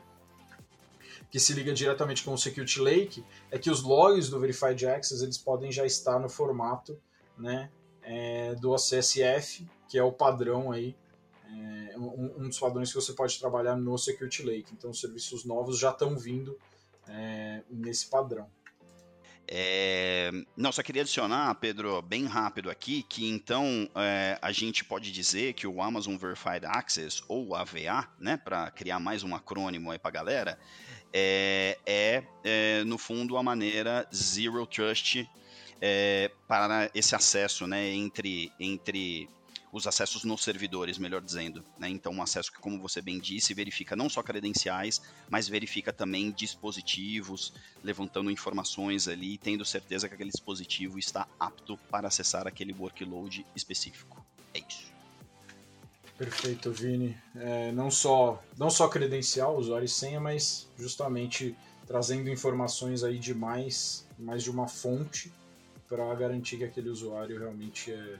que 1.29 1.39
se 1.39 1.53
liga 1.53 1.73
diretamente 1.73 2.23
com 2.23 2.33
o 2.33 2.37
Security 2.37 2.79
Lake, 2.79 3.23
é 3.51 3.57
que 3.57 3.69
os 3.69 3.83
logs 3.83 4.29
do 4.29 4.39
Verified 4.39 4.85
Access 4.85 5.23
eles 5.23 5.37
podem 5.37 5.71
já 5.71 5.85
estar 5.85 6.19
no 6.19 6.29
formato 6.29 6.99
né, 7.37 7.69
é, 8.01 8.55
do 8.55 8.71
OCSF, 8.71 9.67
que 9.87 9.97
é 9.97 10.03
o 10.03 10.11
padrão 10.11 10.71
aí 10.71 10.95
é 11.91 11.97
um, 11.97 12.35
um, 12.37 12.47
dos 12.47 12.59
padrões 12.59 12.89
que 12.89 12.95
você 12.95 13.13
pode 13.13 13.39
trabalhar 13.39 13.75
no 13.75 13.97
Security 13.97 14.43
Lake. 14.43 14.73
Então, 14.73 14.91
os 14.91 14.99
serviços 14.99 15.45
novos 15.45 15.79
já 15.79 15.89
estão 15.89 16.17
vindo 16.17 16.57
é, 17.07 17.63
nesse 17.69 18.07
padrão. 18.07 18.47
É, 19.51 20.29
não, 20.55 20.71
só 20.71 20.83
queria 20.83 21.01
adicionar, 21.01 21.55
Pedro, 21.55 22.03
bem 22.03 22.27
rápido 22.27 22.69
aqui, 22.69 23.01
que 23.01 23.27
então 23.27 23.89
é, 23.95 24.37
a 24.39 24.51
gente 24.51 24.85
pode 24.85 25.11
dizer 25.11 25.53
que 25.53 25.65
o 25.65 25.81
Amazon 25.81 26.15
Verified 26.17 26.65
Access, 26.65 27.23
ou 27.27 27.55
AVA, 27.55 28.07
né, 28.19 28.37
para 28.37 28.69
criar 28.69 28.99
mais 28.99 29.23
um 29.23 29.33
acrônimo 29.33 29.89
aí 29.89 29.97
para 29.97 30.11
galera, 30.11 30.59
é, 31.13 31.77
é, 31.85 32.23
é, 32.43 32.83
no 32.83 32.97
fundo 32.97 33.37
a 33.37 33.43
maneira 33.43 34.07
Zero 34.13 34.65
Trust 34.65 35.29
é, 35.81 36.31
para 36.47 36.89
esse 36.93 37.15
acesso 37.15 37.65
né, 37.65 37.89
entre, 37.89 38.51
entre 38.59 39.29
os 39.71 39.85
acessos 39.85 40.23
nos 40.23 40.43
servidores, 40.43 40.97
melhor 40.97 41.21
dizendo. 41.21 41.63
Né? 41.77 41.89
Então, 41.89 42.11
um 42.13 42.21
acesso 42.21 42.51
que, 42.51 42.59
como 42.59 42.79
você 42.79 43.01
bem 43.01 43.19
disse, 43.19 43.53
verifica 43.53 43.95
não 43.95 44.09
só 44.09 44.23
credenciais, 44.23 45.01
mas 45.29 45.47
verifica 45.47 45.93
também 45.93 46.31
dispositivos, 46.31 47.53
levantando 47.83 48.31
informações 48.31 49.07
ali, 49.07 49.37
tendo 49.37 49.63
certeza 49.63 50.07
que 50.07 50.15
aquele 50.15 50.31
dispositivo 50.31 50.97
está 50.97 51.27
apto 51.39 51.77
para 51.89 52.07
acessar 52.07 52.47
aquele 52.47 52.73
workload 52.73 53.45
específico. 53.55 54.25
É 54.53 54.59
isso. 54.59 54.88
Perfeito, 56.19 56.69
Vini. 56.69 57.17
É, 57.33 57.71
não, 57.71 57.89
só, 57.89 58.43
não 58.57 58.69
só 58.69 58.89
credencial, 58.89 59.55
usuário 59.55 59.85
e 59.85 59.89
senha, 59.89 60.19
mas 60.19 60.67
justamente 60.77 61.55
trazendo 61.87 62.29
informações 62.29 63.05
aí 63.05 63.17
de 63.17 63.33
mais, 63.33 64.05
mais 64.17 64.43
de 64.43 64.51
uma 64.51 64.67
fonte 64.67 65.31
para 65.87 66.13
garantir 66.15 66.57
que 66.57 66.65
aquele 66.65 66.89
usuário 66.89 67.39
realmente 67.39 67.93
é, 67.93 68.19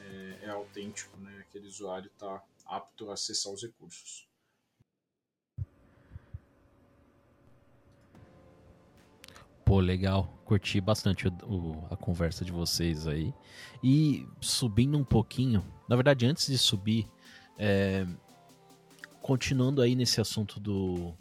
é, 0.00 0.38
é 0.42 0.50
autêntico, 0.50 1.16
né? 1.18 1.44
aquele 1.48 1.68
usuário 1.68 2.10
está 2.12 2.42
apto 2.66 3.08
a 3.08 3.14
acessar 3.14 3.52
os 3.52 3.62
recursos. 3.62 4.26
Pô, 9.64 9.80
legal. 9.80 10.28
Curti 10.44 10.80
bastante 10.80 11.28
o, 11.28 11.32
o, 11.44 11.86
a 11.90 11.96
conversa 11.96 12.44
de 12.44 12.52
vocês 12.52 13.06
aí. 13.06 13.32
E 13.82 14.26
subindo 14.40 14.98
um 14.98 15.04
pouquinho, 15.04 15.64
na 15.88 15.96
verdade, 15.96 16.26
antes 16.26 16.46
de 16.46 16.58
subir, 16.58 17.08
é, 17.58 18.06
continuando 19.20 19.80
aí 19.80 19.94
nesse 19.94 20.20
assunto 20.20 20.58
do, 20.58 21.14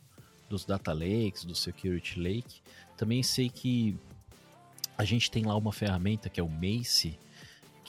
dos 0.50 0.66
data 0.66 0.92
lakes, 0.92 1.46
do 1.46 1.56
security 1.56 2.20
lake, 2.20 2.62
também 2.98 3.24
sei 3.24 3.50
que 3.50 3.98
a 4.98 5.04
gente 5.06 5.32
tem 5.32 5.46
lá 5.46 5.56
uma 5.56 5.72
ferramenta 5.72 6.30
que 6.30 6.40
é 6.40 6.44
o 6.44 6.50
Mace, 6.50 7.18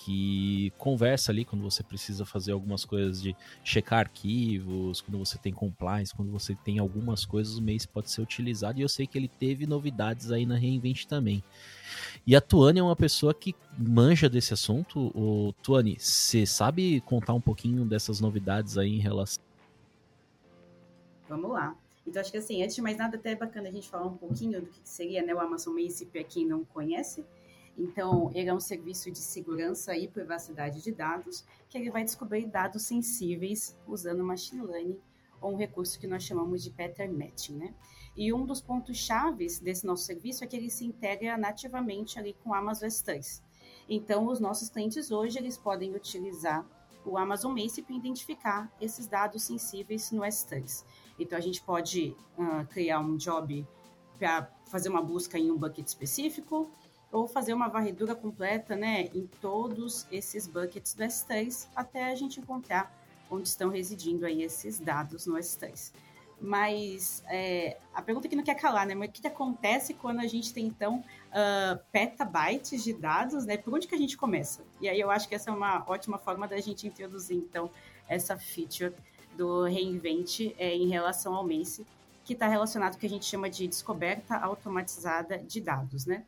que 0.05 0.73
conversa 0.79 1.31
ali 1.31 1.45
quando 1.45 1.63
você 1.63 1.83
precisa 1.83 2.25
fazer 2.25 2.53
algumas 2.53 2.85
coisas 2.85 3.23
de 3.23 3.37
checar 3.63 4.01
arquivos, 4.01 5.01
quando 5.01 5.19
você 5.19 5.39
tem 5.39 5.53
compliance, 5.53 6.15
quando 6.15 6.31
você 6.31 6.55
tem 6.55 6.79
algumas 6.79 7.25
coisas, 7.25 7.57
o 7.57 7.63
Mace 7.63 7.87
pode 7.87 8.11
ser 8.11 8.21
utilizado. 8.21 8.79
E 8.79 8.83
eu 8.83 8.89
sei 8.89 9.07
que 9.07 9.17
ele 9.17 9.29
teve 9.29 9.67
novidades 9.67 10.33
aí 10.33 10.45
na 10.45 10.57
Reinvent 10.57 11.05
também. 11.05 11.43
E 12.27 12.35
a 12.35 12.41
Tuane 12.41 12.81
é 12.81 12.83
uma 12.83 12.97
pessoa 12.97 13.33
que 13.33 13.55
manja 13.79 14.29
desse 14.29 14.53
assunto. 14.53 15.13
O 15.15 15.55
Tuane, 15.63 15.97
você 15.99 16.45
sabe 16.47 17.01
contar 17.03 17.35
um 17.35 17.41
pouquinho 17.41 17.85
dessas 17.85 18.21
novidades 18.21 18.77
aí 18.77 18.97
em 18.97 19.01
relação? 19.01 19.43
Vamos 21.29 21.51
lá. 21.51 21.77
Então, 22.07 22.21
acho 22.21 22.33
que 22.33 22.39
assim, 22.39 22.63
antes 22.63 22.75
de 22.75 22.83
mais 22.83 22.97
nada, 22.97 23.17
até 23.17 23.33
é 23.33 23.37
bacana 23.37 23.69
a 23.69 23.73
gente 23.73 23.89
falar 23.89 24.07
um 24.07 24.17
pouquinho 24.17 24.61
do 24.61 24.67
que 24.67 24.81
seria 24.83 25.23
né, 25.23 25.33
o 25.33 25.39
Amazon 25.39 25.75
Mace 25.75 26.07
para 26.07 26.25
quem 26.25 26.45
não 26.45 26.65
conhece. 26.65 27.25
Então, 27.77 28.31
ele 28.35 28.51
é 28.51 28.55
um 28.55 28.61
serviço 28.61 29.11
de 29.11 29.19
segurança 29.19 29.97
e 29.97 30.07
privacidade 30.07 30.83
de 30.83 30.93
dados, 30.93 31.45
que 31.69 31.79
ele 31.79 31.91
vai 31.91 32.05
descobrir 32.05 32.47
dados 32.47 32.83
sensíveis 32.83 33.77
usando 33.87 34.23
machine 34.23 34.63
learning 34.63 34.99
ou 35.41 35.53
um 35.53 35.57
recurso 35.57 35.99
que 35.99 36.07
nós 36.07 36.23
chamamos 36.23 36.63
de 36.63 36.71
pattern 36.71 37.17
matching, 37.17 37.57
né? 37.57 37.75
E 38.17 38.33
um 38.33 38.45
dos 38.45 38.61
pontos 38.61 38.97
chaves 38.97 39.59
desse 39.59 39.87
nosso 39.87 40.05
serviço 40.05 40.45
é 40.45 40.47
que 40.47 40.57
ele 40.57 40.71
se 40.71 40.85
integra 40.85 41.37
nativamente 41.37 42.19
ali 42.19 42.37
com 42.45 42.51
o 42.51 42.55
Amazon 42.55 42.89
S3. 42.89 43.43
Então, 43.89 44.27
os 44.27 44.39
nossos 44.39 44.69
clientes 44.69 45.11
hoje, 45.11 45.39
eles 45.39 45.57
podem 45.57 45.95
utilizar 45.95 46.65
o 47.05 47.19
Amazon 47.19 47.53
Mace 47.53 47.83
para 47.83 47.97
identificar 47.97 48.73
esses 48.81 49.07
dados 49.07 49.43
sensíveis 49.43 50.13
no 50.13 50.23
S3. 50.23 50.85
Então, 51.19 51.37
a 51.37 51.41
gente 51.41 51.63
pode 51.63 52.15
uh, 52.39 52.67
criar 52.69 53.01
um 53.01 53.17
job 53.17 53.67
para 54.19 54.49
fazer 54.67 54.89
uma 54.89 55.03
busca 55.03 55.39
em 55.39 55.51
um 55.51 55.57
bucket 55.57 55.87
específico, 55.87 56.71
ou 57.13 57.29
fazer 57.29 57.53
uma 57.53 57.69
varredura 57.69 58.15
completa 58.15 58.75
né, 58.75 59.11
em 59.15 59.29
todos 59.41 60.07
esses 60.11 60.47
buckets 60.47 60.95
do 60.95 61.05
S3 61.05 61.69
até 61.77 62.11
a 62.11 62.15
gente 62.15 62.41
encontrar 62.41 62.93
onde 63.31 63.49
estão 63.49 63.69
residindo 63.69 64.27
aí 64.27 64.43
esses 64.43 64.79
dados 64.79 65.27
no 65.27 65.35
S3. 65.35 65.93
Mas 66.41 67.23
é, 67.29 67.79
a 67.95 68.03
pergunta 68.03 68.29
que 68.29 68.35
não 68.35 68.43
quer 68.43 68.57
calar, 68.57 68.85
né? 68.85 68.97
Mas 68.97 69.11
o 69.11 69.13
que 69.13 69.25
acontece 69.27 69.95
quando 69.95 70.19
a 70.19 70.27
gente 70.27 70.53
tem, 70.53 70.67
então, 70.67 70.99
uh, 71.29 71.79
petabytes 71.93 72.83
de 72.83 72.93
dados, 72.93 73.47
né? 73.47 73.57
Por 73.57 73.73
onde 73.73 73.87
que 73.87 73.95
a 73.95 73.99
gente 73.99 74.17
começa? 74.17 74.65
E 74.81 74.89
aí 74.89 74.99
eu 74.99 75.09
acho 75.09 75.29
que 75.29 75.37
essa 75.37 75.51
é 75.51 75.53
uma 75.55 75.85
ótima 75.87 76.19
forma 76.19 76.49
da 76.49 76.61
gente 76.61 76.85
introduzir, 76.85 77.37
então, 77.37 77.71
essa 78.09 78.37
feature 78.37 78.93
do 79.37 79.65
Reinvent 79.65 80.53
é, 80.59 80.75
em 80.75 80.89
relação 80.89 81.35
ao 81.35 81.47
Mace, 81.47 81.87
que 82.25 82.33
está 82.33 82.49
relacionado 82.49 82.93
com 82.93 82.97
o 82.99 83.01
que 83.01 83.07
a 83.07 83.11
gente 83.11 83.25
chama 83.25 83.49
de 83.49 83.69
descoberta 83.69 84.37
automatizada 84.37 85.39
de 85.39 85.61
dados, 85.61 86.07
né? 86.07 86.25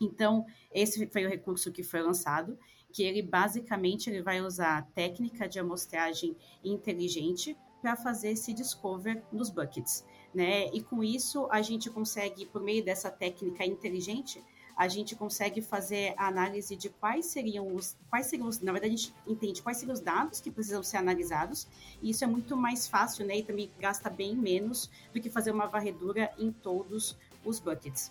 Então, 0.00 0.46
esse 0.72 1.06
foi 1.08 1.26
o 1.26 1.28
recurso 1.28 1.70
que 1.70 1.82
foi 1.82 2.00
lançado, 2.00 2.58
que 2.92 3.02
ele 3.02 3.22
basicamente 3.22 4.08
ele 4.08 4.22
vai 4.22 4.40
usar 4.40 4.78
a 4.78 4.82
técnica 4.82 5.48
de 5.48 5.58
amostragem 5.58 6.36
inteligente 6.64 7.56
para 7.80 7.96
fazer 7.96 8.30
esse 8.30 8.52
discover 8.52 9.22
nos 9.32 9.50
buckets, 9.50 10.04
né? 10.34 10.66
E 10.72 10.82
com 10.82 11.02
isso 11.02 11.46
a 11.50 11.62
gente 11.62 11.88
consegue, 11.88 12.46
por 12.46 12.62
meio 12.62 12.84
dessa 12.84 13.10
técnica 13.10 13.64
inteligente, 13.64 14.42
a 14.76 14.88
gente 14.88 15.14
consegue 15.14 15.60
fazer 15.60 16.14
a 16.16 16.26
análise 16.26 16.74
de 16.74 16.88
quais 16.88 17.26
seriam 17.26 17.74
os, 17.74 17.96
quais 18.08 18.26
seriam 18.26 18.48
os, 18.48 18.60
na 18.60 18.72
verdade 18.72 18.94
a 18.94 18.96
gente 18.96 19.14
entende 19.26 19.62
quais 19.62 19.76
seriam 19.76 19.92
os 19.92 20.00
dados 20.00 20.40
que 20.40 20.50
precisam 20.50 20.82
ser 20.82 20.96
analisados, 20.96 21.68
e 22.02 22.10
isso 22.10 22.24
é 22.24 22.26
muito 22.26 22.56
mais 22.56 22.88
fácil, 22.88 23.26
né? 23.26 23.38
E 23.38 23.42
também 23.42 23.70
gasta 23.78 24.08
bem 24.08 24.34
menos 24.34 24.90
do 25.12 25.20
que 25.20 25.30
fazer 25.30 25.50
uma 25.50 25.66
varredura 25.66 26.32
em 26.38 26.50
todos 26.50 27.16
os 27.44 27.60
buckets. 27.60 28.10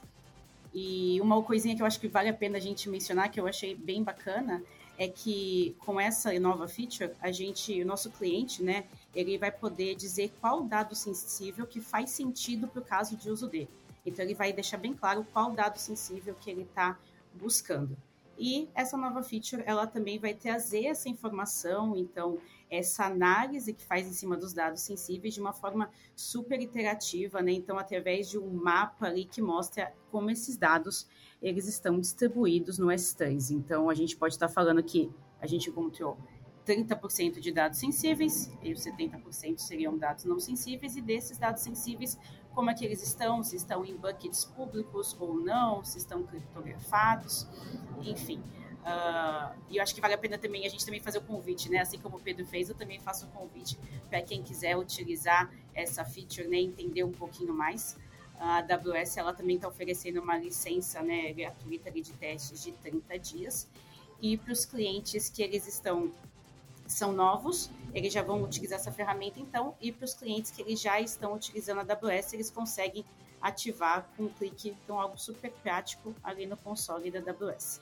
E 0.74 1.20
uma 1.22 1.42
coisinha 1.42 1.76
que 1.76 1.82
eu 1.82 1.86
acho 1.86 2.00
que 2.00 2.08
vale 2.08 2.30
a 2.30 2.34
pena 2.34 2.58
a 2.58 2.62
gente 2.62 2.90
mencionar, 2.90 3.30
que 3.30 3.40
eu 3.40 3.48
achei 3.48 3.76
bem 3.76 4.04
bacana, 4.04 4.64
é 4.98 5.08
que 5.08 5.76
com 5.80 6.00
essa 6.00 6.38
nova 6.40 6.68
feature, 6.68 7.12
a 7.22 7.32
gente, 7.32 7.82
o 7.82 7.86
nosso 7.86 8.12
cliente, 8.12 8.62
né, 8.62 8.86
ele 9.16 9.38
vai 9.38 9.52
poder 9.52 9.96
dizer 9.96 10.34
qual 10.42 10.64
dado 10.64 10.94
sensível 10.94 11.66
que 11.66 11.80
faz 11.80 12.10
sentido 12.10 12.68
para 12.68 12.82
o 12.82 12.86
caso 12.86 13.16
de 13.16 13.30
uso 13.30 13.48
dele. 13.48 13.70
Então 14.06 14.24
ele 14.24 14.34
vai 14.34 14.52
deixar 14.52 14.78
bem 14.78 14.94
claro 14.94 15.26
qual 15.32 15.52
dado 15.52 15.78
sensível 15.78 16.36
que 16.36 16.50
ele 16.50 16.64
está 16.64 17.00
buscando. 17.34 17.98
E 18.40 18.70
essa 18.74 18.96
nova 18.96 19.22
feature, 19.22 19.62
ela 19.66 19.86
também 19.86 20.18
vai 20.18 20.34
trazer 20.34 20.86
essa 20.86 21.10
informação, 21.10 21.98
então 21.98 22.38
essa 22.72 23.06
análise 23.06 23.74
que 23.74 23.84
faz 23.84 24.08
em 24.08 24.14
cima 24.14 24.38
dos 24.38 24.54
dados 24.54 24.82
sensíveis 24.82 25.34
de 25.34 25.42
uma 25.42 25.52
forma 25.52 25.90
super 26.16 26.62
iterativa, 26.62 27.42
né? 27.42 27.52
Então, 27.52 27.78
através 27.78 28.30
de 28.30 28.38
um 28.38 28.50
mapa 28.50 29.08
ali 29.08 29.26
que 29.26 29.42
mostra 29.42 29.94
como 30.10 30.32
esses 30.32 30.56
dados 30.56 31.06
eles 31.42 31.68
estão 31.68 32.00
distribuídos 32.00 32.78
no 32.78 32.88
S3. 32.88 33.52
Então, 33.52 33.90
a 33.90 33.94
gente 33.94 34.16
pode 34.16 34.36
estar 34.36 34.48
falando 34.48 34.82
que 34.82 35.12
a 35.42 35.48
gente 35.48 35.70
encontrou 35.70 36.18
30% 36.66 37.40
de 37.40 37.52
dados 37.52 37.80
sensíveis, 37.80 38.52
e 38.62 38.72
os 38.72 38.82
70% 38.82 39.58
seriam 39.58 39.98
dados 39.98 40.24
não 40.26 40.40
sensíveis, 40.40 40.96
e 40.96 41.02
desses 41.02 41.38
dados 41.38 41.64
sensíveis, 41.64 42.18
como 42.60 42.72
é 42.72 42.74
que 42.74 42.84
eles 42.84 43.02
estão, 43.02 43.42
se 43.42 43.56
estão 43.56 43.86
em 43.86 43.96
buckets 43.96 44.44
públicos 44.44 45.16
ou 45.18 45.34
não, 45.34 45.82
se 45.82 45.98
estão 45.98 46.24
criptografados, 46.24 47.48
enfim. 48.02 48.44
Uh, 48.82 49.58
e 49.70 49.78
eu 49.78 49.82
acho 49.82 49.96
que 49.96 50.02
vale 50.02 50.14
a 50.14 50.18
pena 50.18 50.38
também 50.38 50.66
a 50.66 50.70
gente 50.70 50.84
também 50.84 51.00
fazer 51.00 51.20
o 51.20 51.22
convite, 51.22 51.70
né? 51.70 51.80
Assim 51.80 51.98
como 51.98 52.18
o 52.18 52.20
Pedro 52.20 52.46
fez, 52.46 52.68
eu 52.68 52.76
também 52.76 53.00
faço 53.00 53.28
o 53.28 53.30
convite 53.30 53.80
para 54.10 54.22
quem 54.22 54.44
quiser 54.44 54.76
utilizar 54.76 55.50
essa 55.74 56.04
feature, 56.04 56.50
né? 56.50 56.58
Entender 56.58 57.06
um 57.06 57.14
pouquinho 57.14 57.54
mais. 57.54 57.98
A 58.38 58.58
AWS 58.58 59.16
ela 59.16 59.34
também 59.34 59.56
está 59.56 59.70
oferecendo 59.70 60.20
uma 60.20 60.38
licença 60.38 61.02
né, 61.02 61.32
gratuita 61.32 61.90
de 61.90 62.12
testes 62.12 62.62
de 62.62 62.74
30 62.74 63.18
dias. 63.20 63.70
E 64.22 64.36
para 64.36 64.52
os 64.52 64.66
clientes 64.66 65.30
que 65.30 65.42
eles 65.42 65.66
estão 65.66 66.12
são 66.86 67.14
novos, 67.14 67.72
eles 67.94 68.14
já 68.14 68.22
vão 68.22 68.44
utilizar 68.44 68.80
essa 68.80 68.92
ferramenta 68.92 69.40
então, 69.40 69.76
e 69.82 69.92
para 69.92 70.06
os 70.06 70.14
clientes 70.14 70.52
que 70.52 70.62
eles 70.62 70.80
já 70.82 71.00
estão 71.00 71.34
utilizando 71.34 71.80
a 71.80 71.82
AWS, 71.82 72.34
eles 72.34 72.50
conseguem 72.50 73.06
ativar 73.42 74.10
com 74.16 74.24
um 74.24 74.30
clique, 74.30 74.76
então 74.84 75.00
algo 75.00 75.18
super 75.18 75.52
prático 75.52 76.14
ali 76.24 76.46
no 76.46 76.58
console 76.58 77.10
da 77.10 77.20
AWS. 77.20 77.82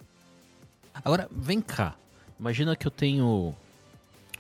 Agora, 0.93 1.27
vem 1.31 1.61
cá. 1.61 1.95
Imagina 2.39 2.75
que 2.75 2.85
eu 2.85 2.91
tenho 2.91 3.55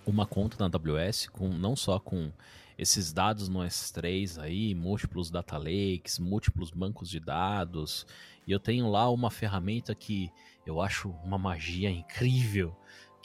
uma 0.05 0.25
conta 0.25 0.57
na 0.59 0.65
AWS 0.65 1.27
com 1.27 1.49
não 1.49 1.75
só 1.75 1.99
com 1.99 2.31
esses 2.77 3.11
dados 3.11 3.49
no 3.49 3.59
S3 3.59 4.39
aí, 4.39 4.75
múltiplos 4.75 5.31
data 5.31 5.57
lakes, 5.57 6.19
múltiplos 6.19 6.69
bancos 6.69 7.09
de 7.09 7.19
dados, 7.19 8.05
e 8.45 8.51
eu 8.51 8.59
tenho 8.59 8.89
lá 8.89 9.09
uma 9.09 9.31
ferramenta 9.31 9.95
que 9.95 10.31
eu 10.65 10.79
acho 10.79 11.09
uma 11.23 11.37
magia 11.37 11.89
incrível, 11.89 12.75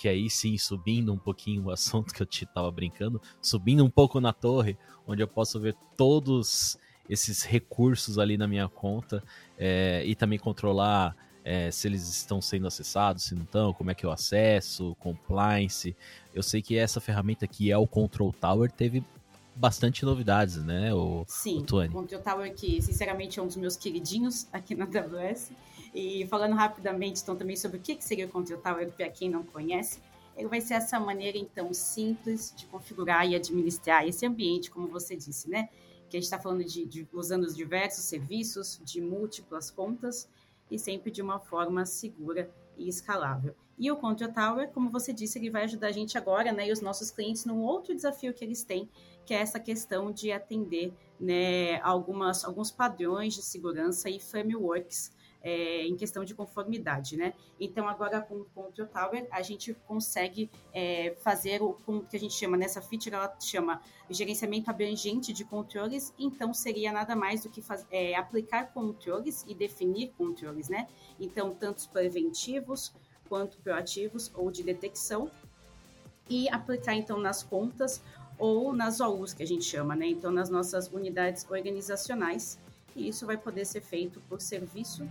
que 0.02 0.08
aí 0.08 0.28
sim, 0.28 0.58
subindo 0.58 1.12
um 1.12 1.16
pouquinho 1.16 1.66
o 1.66 1.70
assunto 1.70 2.12
que 2.12 2.20
eu 2.20 2.26
estava 2.28 2.68
brincando, 2.72 3.22
subindo 3.40 3.84
um 3.84 3.88
pouco 3.88 4.20
na 4.20 4.32
torre, 4.32 4.76
onde 5.06 5.22
eu 5.22 5.28
posso 5.28 5.60
ver 5.60 5.76
todos 5.96 6.76
esses 7.08 7.44
recursos 7.44 8.18
ali 8.18 8.36
na 8.36 8.48
minha 8.48 8.68
conta 8.68 9.22
é, 9.56 10.02
e 10.04 10.16
também 10.16 10.40
controlar 10.40 11.14
é, 11.44 11.70
se 11.70 11.86
eles 11.86 12.08
estão 12.08 12.42
sendo 12.42 12.66
acessados, 12.66 13.22
se 13.22 13.36
não 13.36 13.44
estão, 13.44 13.72
como 13.72 13.92
é 13.92 13.94
que 13.94 14.04
eu 14.04 14.10
acesso, 14.10 14.96
compliance. 14.98 15.94
Eu 16.34 16.42
sei 16.42 16.60
que 16.60 16.76
essa 16.76 17.00
ferramenta 17.00 17.46
que 17.46 17.70
é 17.70 17.78
o 17.78 17.86
Control 17.86 18.32
Tower 18.32 18.72
teve 18.72 19.04
bastante 19.54 20.04
novidades, 20.04 20.56
né, 20.56 20.92
o, 20.92 21.24
Sim, 21.28 21.58
o 21.58 21.62
Tony? 21.62 21.88
o 21.90 21.92
Control 21.92 22.22
Tower 22.22 22.52
que 22.52 22.82
sinceramente 22.82 23.38
é 23.38 23.42
um 23.42 23.46
dos 23.46 23.56
meus 23.56 23.76
queridinhos 23.76 24.48
aqui 24.52 24.74
na 24.74 24.84
AWS. 24.84 25.52
E 25.94 26.26
falando 26.26 26.54
rapidamente 26.54 27.22
então 27.22 27.36
também 27.36 27.56
sobre 27.56 27.78
o 27.78 27.80
que 27.80 28.02
seria 28.02 28.26
o 28.26 28.28
Control 28.28 28.58
Tower 28.60 28.90
para 28.92 29.08
quem 29.10 29.28
não 29.28 29.42
conhece, 29.42 30.00
ele 30.36 30.48
vai 30.48 30.60
ser 30.60 30.74
essa 30.74 30.98
maneira 30.98 31.36
então 31.36 31.72
simples 31.74 32.54
de 32.56 32.66
configurar 32.66 33.28
e 33.28 33.36
administrar 33.36 34.06
esse 34.06 34.24
ambiente, 34.24 34.70
como 34.70 34.88
você 34.88 35.14
disse, 35.14 35.50
né? 35.50 35.68
Que 36.08 36.16
a 36.16 36.20
gente 36.20 36.24
está 36.24 36.38
falando 36.38 36.64
de, 36.64 36.86
de 36.86 37.06
usando 37.12 37.44
os 37.44 37.54
diversos 37.54 38.04
serviços 38.04 38.80
de 38.82 39.00
múltiplas 39.00 39.70
contas 39.70 40.28
e 40.70 40.78
sempre 40.78 41.10
de 41.10 41.20
uma 41.20 41.38
forma 41.38 41.84
segura 41.84 42.50
e 42.76 42.88
escalável. 42.88 43.54
E 43.78 43.90
o 43.90 43.96
Control 43.96 44.32
Tower, 44.32 44.68
como 44.70 44.90
você 44.90 45.12
disse, 45.12 45.38
ele 45.38 45.50
vai 45.50 45.64
ajudar 45.64 45.88
a 45.88 45.92
gente 45.92 46.16
agora, 46.16 46.52
né, 46.52 46.68
e 46.68 46.72
os 46.72 46.80
nossos 46.80 47.10
clientes 47.10 47.44
num 47.44 47.62
outro 47.62 47.94
desafio 47.94 48.32
que 48.32 48.44
eles 48.44 48.62
têm, 48.62 48.88
que 49.26 49.34
é 49.34 49.38
essa 49.38 49.58
questão 49.58 50.10
de 50.12 50.32
atender, 50.32 50.92
né, 51.18 51.80
algumas, 51.80 52.44
alguns 52.44 52.70
padrões 52.70 53.34
de 53.34 53.42
segurança 53.42 54.08
e 54.08 54.18
frameworks 54.18 55.12
é, 55.42 55.86
em 55.86 55.96
questão 55.96 56.24
de 56.24 56.34
conformidade, 56.34 57.16
né? 57.16 57.34
Então, 57.58 57.88
agora 57.88 58.20
com 58.20 58.36
o 58.36 58.44
Control 58.44 58.86
Tower, 58.86 59.26
a 59.30 59.42
gente 59.42 59.74
consegue 59.86 60.50
é, 60.72 61.14
fazer 61.20 61.62
o 61.62 61.74
que 62.08 62.16
a 62.16 62.20
gente 62.20 62.34
chama, 62.34 62.56
nessa 62.56 62.80
feature, 62.80 63.14
ela 63.14 63.34
chama 63.40 63.82
gerenciamento 64.08 64.70
abrangente 64.70 65.32
de 65.32 65.44
controles, 65.44 66.12
então 66.18 66.52
seria 66.52 66.92
nada 66.92 67.16
mais 67.16 67.42
do 67.42 67.50
que 67.50 67.60
faz, 67.60 67.86
é, 67.90 68.14
aplicar 68.14 68.72
controles 68.72 69.44
e 69.48 69.54
definir 69.54 70.12
controles, 70.16 70.68
né? 70.68 70.88
Então, 71.18 71.54
tanto 71.54 71.88
preventivos 71.88 72.92
quanto 73.28 73.58
proativos 73.58 74.30
ou 74.34 74.50
de 74.50 74.62
detecção, 74.62 75.30
e 76.28 76.48
aplicar, 76.48 76.94
então, 76.94 77.18
nas 77.18 77.42
contas 77.42 78.02
ou 78.38 78.72
nas 78.72 79.00
OUs, 79.00 79.34
que 79.34 79.42
a 79.42 79.46
gente 79.46 79.64
chama, 79.64 79.94
né? 79.94 80.06
Então, 80.06 80.30
nas 80.30 80.48
nossas 80.48 80.88
unidades 80.88 81.46
organizacionais, 81.50 82.58
e 82.96 83.08
isso 83.08 83.26
vai 83.26 83.36
poder 83.36 83.64
ser 83.64 83.80
feito 83.80 84.20
por 84.28 84.40
serviço 84.40 85.08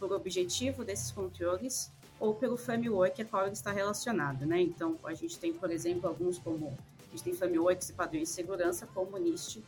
por 0.00 0.10
objetivo 0.12 0.82
desses 0.82 1.12
controles 1.12 1.92
ou 2.18 2.34
pelo 2.34 2.56
framework 2.56 3.20
a 3.20 3.24
qual 3.24 3.44
ele 3.44 3.52
está 3.52 3.70
relacionado, 3.70 4.46
né? 4.46 4.60
Então, 4.60 4.96
a 5.04 5.14
gente 5.14 5.38
tem, 5.38 5.52
por 5.52 5.70
exemplo, 5.70 6.08
alguns 6.08 6.38
como 6.38 6.76
a 7.06 7.10
gente 7.10 7.22
tem 7.22 7.34
frameworks 7.34 7.90
e 7.90 7.92
padrões 7.92 8.28
de 8.28 8.34
segurança 8.34 8.86
como 8.86 9.16
o 9.16 9.18
NIST 9.18 9.62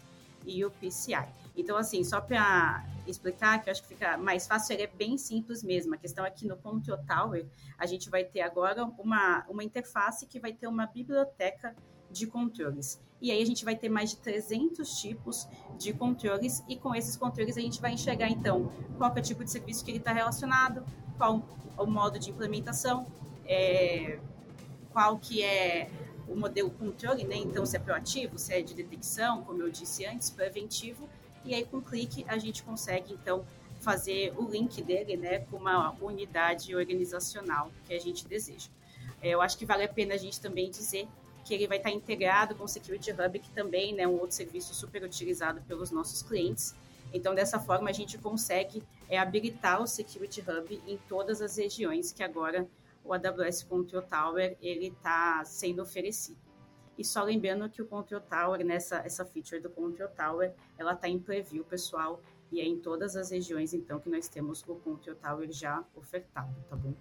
e 0.44 0.64
o 0.64 0.70
PCI. 0.70 1.28
Então, 1.56 1.76
assim, 1.76 2.02
só 2.02 2.20
para 2.20 2.84
explicar, 3.06 3.62
que 3.62 3.68
eu 3.68 3.72
acho 3.72 3.82
que 3.82 3.88
fica 3.88 4.16
mais 4.16 4.46
fácil, 4.46 4.74
ele 4.74 4.82
é 4.82 4.86
bem 4.86 5.18
simples 5.18 5.62
mesmo. 5.62 5.94
A 5.94 5.98
questão 5.98 6.24
é 6.24 6.30
que 6.30 6.46
no 6.46 6.56
Control 6.56 6.98
Tower, 6.98 7.46
a 7.78 7.86
gente 7.86 8.08
vai 8.08 8.24
ter 8.24 8.40
agora 8.40 8.84
uma, 8.84 9.44
uma 9.48 9.62
interface 9.62 10.26
que 10.26 10.40
vai 10.40 10.52
ter 10.52 10.66
uma 10.66 10.86
biblioteca 10.86 11.74
de 12.12 12.26
controles. 12.26 13.00
E 13.20 13.30
aí 13.30 13.40
a 13.40 13.46
gente 13.46 13.64
vai 13.64 13.76
ter 13.76 13.88
mais 13.88 14.10
de 14.10 14.16
300 14.16 15.00
tipos 15.00 15.46
de 15.78 15.92
controles 15.92 16.62
e 16.68 16.76
com 16.76 16.94
esses 16.94 17.16
controles 17.16 17.56
a 17.56 17.60
gente 17.60 17.80
vai 17.80 17.92
enxergar 17.92 18.28
então 18.28 18.70
qual 18.98 19.12
é 19.14 19.20
o 19.20 19.22
tipo 19.22 19.44
de 19.44 19.50
serviço 19.50 19.84
que 19.84 19.92
ele 19.92 19.98
está 19.98 20.12
relacionado, 20.12 20.84
qual 21.16 21.40
o 21.78 21.86
modo 21.86 22.18
de 22.18 22.30
implementação, 22.30 23.06
é, 23.46 24.18
qual 24.92 25.18
que 25.18 25.42
é 25.42 25.88
o 26.28 26.34
modelo 26.34 26.70
controle, 26.70 27.24
né? 27.24 27.36
Então 27.36 27.64
se 27.64 27.76
é 27.76 27.78
proativo, 27.78 28.38
se 28.38 28.52
é 28.52 28.60
de 28.60 28.74
detecção, 28.74 29.42
como 29.42 29.62
eu 29.62 29.70
disse 29.70 30.04
antes, 30.04 30.28
preventivo. 30.28 31.08
E 31.44 31.54
aí 31.54 31.64
com 31.64 31.80
clique 31.80 32.24
a 32.26 32.38
gente 32.38 32.64
consegue 32.64 33.14
então 33.14 33.44
fazer 33.80 34.32
o 34.36 34.48
link 34.48 34.80
dele, 34.82 35.16
né, 35.16 35.40
com 35.50 35.56
uma 35.56 35.94
unidade 36.00 36.74
organizacional 36.74 37.70
que 37.84 37.92
a 37.92 38.00
gente 38.00 38.26
deseja. 38.26 38.68
É, 39.20 39.30
eu 39.30 39.42
acho 39.42 39.58
que 39.58 39.66
vale 39.66 39.84
a 39.84 39.88
pena 39.88 40.14
a 40.14 40.16
gente 40.16 40.40
também 40.40 40.70
dizer 40.70 41.08
que 41.44 41.54
ele 41.54 41.66
vai 41.66 41.78
estar 41.78 41.90
integrado 41.90 42.54
com 42.54 42.64
o 42.64 42.68
Security 42.68 43.10
Hub, 43.12 43.38
que 43.38 43.50
também 43.50 43.92
é 43.92 43.96
né, 43.96 44.06
um 44.06 44.18
outro 44.18 44.34
serviço 44.36 44.74
super 44.74 45.02
utilizado 45.02 45.60
pelos 45.62 45.90
nossos 45.90 46.22
clientes. 46.22 46.74
Então, 47.12 47.34
dessa 47.34 47.58
forma, 47.58 47.90
a 47.90 47.92
gente 47.92 48.16
consegue 48.16 48.82
é, 49.08 49.18
habilitar 49.18 49.82
o 49.82 49.86
Security 49.86 50.40
Hub 50.40 50.82
em 50.86 50.96
todas 51.08 51.42
as 51.42 51.56
regiões 51.56 52.12
que 52.12 52.22
agora 52.22 52.66
o 53.04 53.12
AWS 53.12 53.64
Control 53.64 54.02
Tower 54.02 54.56
ele 54.62 54.88
está 54.88 55.44
sendo 55.44 55.82
oferecido. 55.82 56.38
E 56.96 57.04
só 57.04 57.22
lembrando 57.22 57.68
que 57.68 57.82
o 57.82 57.86
Control 57.86 58.20
Tower, 58.20 58.64
nessa 58.64 58.98
essa 58.98 59.24
feature 59.24 59.60
do 59.60 59.70
Control 59.70 60.08
Tower, 60.08 60.54
ela 60.78 60.92
está 60.92 61.08
em 61.08 61.18
preview, 61.18 61.64
pessoal, 61.64 62.20
e 62.50 62.60
é 62.60 62.64
em 62.64 62.78
todas 62.78 63.16
as 63.16 63.30
regiões, 63.30 63.72
então, 63.72 63.98
que 63.98 64.10
nós 64.10 64.28
temos 64.28 64.62
o 64.68 64.74
Control 64.76 65.16
Tower 65.16 65.50
já 65.50 65.82
ofertado, 65.96 66.54
tá 66.68 66.76
bom? 66.76 66.94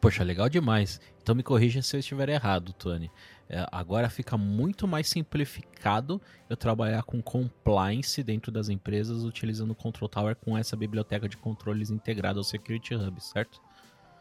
Poxa, 0.00 0.22
legal 0.22 0.48
demais. 0.48 1.00
Então 1.22 1.34
me 1.34 1.42
corrija 1.42 1.80
se 1.80 1.96
eu 1.96 2.00
estiver 2.00 2.28
errado, 2.28 2.72
Tony. 2.72 3.10
É, 3.48 3.64
agora 3.70 4.10
fica 4.10 4.36
muito 4.36 4.88
mais 4.88 5.08
simplificado 5.08 6.20
eu 6.50 6.56
trabalhar 6.56 7.02
com 7.04 7.22
compliance 7.22 8.22
dentro 8.22 8.50
das 8.50 8.68
empresas 8.68 9.22
utilizando 9.22 9.70
o 9.70 9.74
Control 9.74 10.08
Tower 10.08 10.36
com 10.36 10.58
essa 10.58 10.76
biblioteca 10.76 11.28
de 11.28 11.36
controles 11.36 11.90
integrada 11.90 12.40
ao 12.40 12.44
Security 12.44 12.94
Hub, 12.94 13.22
certo? 13.22 13.60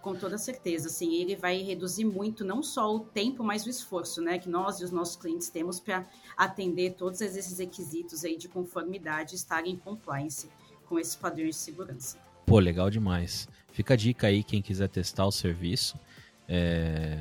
Com 0.05 0.15
toda 0.15 0.37
certeza, 0.37 0.87
sim. 0.87 1.15
Ele 1.15 1.35
vai 1.35 1.63
reduzir 1.63 2.05
muito 2.05 2.45
não 2.45 2.61
só 2.61 2.95
o 2.95 2.99
tempo, 2.99 3.43
mas 3.43 3.65
o 3.65 3.69
esforço, 3.71 4.21
né, 4.21 4.37
que 4.37 4.47
nós 4.47 4.79
e 4.79 4.83
os 4.83 4.91
nossos 4.91 5.15
clientes 5.15 5.49
temos 5.49 5.79
para 5.79 6.05
atender 6.37 6.93
todos 6.93 7.21
esses 7.21 7.57
requisitos 7.57 8.23
aí 8.23 8.37
de 8.37 8.47
conformidade, 8.47 9.33
estarem 9.33 9.73
em 9.73 9.77
compliance 9.77 10.47
com 10.87 10.99
esses 10.99 11.15
padrões 11.15 11.55
de 11.55 11.61
segurança. 11.61 12.19
Pô, 12.45 12.59
legal 12.59 12.91
demais. 12.91 13.47
Fica 13.71 13.95
a 13.95 13.97
dica 13.97 14.27
aí, 14.27 14.43
quem 14.43 14.61
quiser 14.61 14.89
testar 14.89 15.25
o 15.25 15.31
serviço. 15.31 15.99
É... 16.47 17.17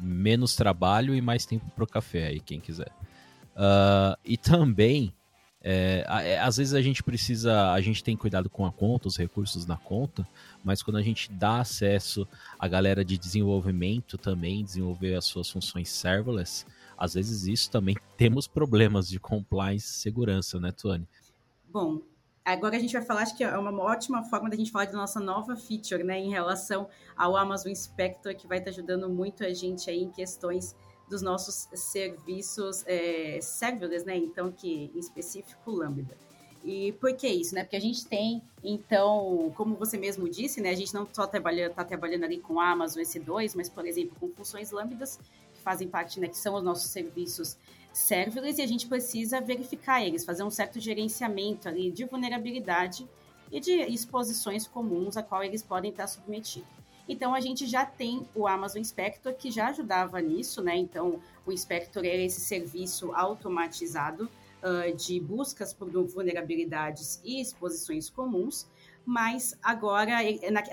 Menos 0.00 0.54
trabalho 0.56 1.14
e 1.14 1.20
mais 1.20 1.46
tempo 1.46 1.64
pro 1.74 1.86
café 1.86 2.26
aí, 2.26 2.40
quem 2.40 2.60
quiser. 2.60 2.90
Uh, 3.54 4.18
e 4.24 4.36
também, 4.36 5.14
é, 5.62 6.04
é, 6.06 6.38
às 6.40 6.56
vezes 6.56 6.74
a 6.74 6.82
gente 6.82 7.02
precisa, 7.02 7.72
a 7.72 7.80
gente 7.80 8.02
tem 8.02 8.16
cuidado 8.16 8.50
com 8.50 8.66
a 8.66 8.72
conta, 8.72 9.08
os 9.08 9.16
recursos 9.16 9.64
na 9.64 9.76
conta, 9.76 10.26
mas 10.62 10.82
quando 10.82 10.96
a 10.96 11.02
gente 11.02 11.30
dá 11.32 11.60
acesso 11.60 12.26
à 12.58 12.66
galera 12.66 13.04
de 13.04 13.16
desenvolvimento 13.16 14.18
também, 14.18 14.64
desenvolver 14.64 15.14
as 15.14 15.24
suas 15.24 15.48
funções 15.48 15.88
serverless, 15.88 16.66
às 16.98 17.14
vezes 17.14 17.46
isso 17.46 17.70
também 17.70 17.96
temos 18.16 18.46
problemas 18.46 19.08
de 19.08 19.18
compliance 19.18 19.86
e 19.86 20.00
segurança, 20.00 20.60
né, 20.60 20.72
Tuane? 20.72 21.08
Bom, 21.72 22.00
Agora 22.44 22.76
a 22.76 22.78
gente 22.78 22.92
vai 22.92 23.00
falar, 23.00 23.22
acho 23.22 23.34
que 23.34 23.42
é 23.42 23.56
uma 23.56 23.72
ótima 23.82 24.22
forma 24.22 24.50
da 24.50 24.56
gente 24.56 24.70
falar 24.70 24.84
da 24.84 24.92
nossa 24.92 25.18
nova 25.18 25.56
feature, 25.56 26.04
né, 26.04 26.18
em 26.18 26.28
relação 26.28 26.86
ao 27.16 27.38
Amazon 27.38 27.72
Inspector, 27.72 28.36
que 28.36 28.46
vai 28.46 28.58
estar 28.58 28.70
ajudando 28.70 29.08
muito 29.08 29.42
a 29.42 29.54
gente 29.54 29.88
aí 29.88 30.02
em 30.02 30.10
questões 30.10 30.76
dos 31.08 31.22
nossos 31.22 31.68
serviços 31.72 32.84
é, 32.86 33.38
serverless, 33.40 34.04
né, 34.04 34.16
então 34.16 34.52
que 34.52 34.90
em 34.94 34.98
específico 34.98 35.70
Lambda. 35.70 36.14
E 36.62 36.92
por 36.92 37.14
que 37.14 37.28
isso, 37.28 37.54
né? 37.54 37.62
Porque 37.62 37.76
a 37.76 37.80
gente 37.80 38.06
tem, 38.06 38.42
então, 38.62 39.52
como 39.54 39.74
você 39.74 39.98
mesmo 39.98 40.26
disse, 40.26 40.62
né? 40.62 40.70
A 40.70 40.74
gente 40.74 40.94
não 40.94 41.06
só 41.12 41.24
está 41.24 41.38
trabalhando, 41.84 42.24
ali 42.24 42.38
com 42.38 42.58
Amazon 42.58 43.02
EC2, 43.02 43.52
mas, 43.54 43.68
por 43.68 43.86
exemplo, 43.86 44.16
com 44.18 44.30
funções 44.30 44.70
lambdas, 44.70 45.20
que 45.52 45.60
fazem 45.60 45.86
parte, 45.86 46.18
né? 46.18 46.26
Que 46.26 46.38
são 46.38 46.54
os 46.54 46.62
nossos 46.62 46.90
serviços 46.90 47.58
serverless, 47.94 48.60
e 48.60 48.64
a 48.64 48.66
gente 48.66 48.86
precisa 48.86 49.40
verificar 49.40 50.04
eles, 50.04 50.24
fazer 50.24 50.42
um 50.42 50.50
certo 50.50 50.80
gerenciamento 50.80 51.68
ali 51.68 51.90
de 51.90 52.04
vulnerabilidade 52.04 53.08
e 53.50 53.60
de 53.60 53.70
exposições 53.70 54.66
comuns 54.66 55.16
a 55.16 55.22
qual 55.22 55.44
eles 55.44 55.62
podem 55.62 55.90
estar 55.90 56.06
submetidos. 56.06 56.68
Então, 57.08 57.34
a 57.34 57.40
gente 57.40 57.66
já 57.66 57.84
tem 57.84 58.26
o 58.34 58.46
Amazon 58.46 58.80
Inspector, 58.80 59.34
que 59.34 59.50
já 59.50 59.68
ajudava 59.68 60.20
nisso, 60.20 60.62
né? 60.62 60.74
Então, 60.76 61.20
o 61.46 61.52
Inspector 61.52 62.04
é 62.04 62.24
esse 62.24 62.40
serviço 62.40 63.12
automatizado 63.14 64.24
uh, 64.62 64.96
de 64.96 65.20
buscas 65.20 65.72
por 65.74 65.90
vulnerabilidades 65.90 67.20
e 67.22 67.40
exposições 67.40 68.08
comuns, 68.08 68.66
mas 69.04 69.56
agora, 69.62 70.14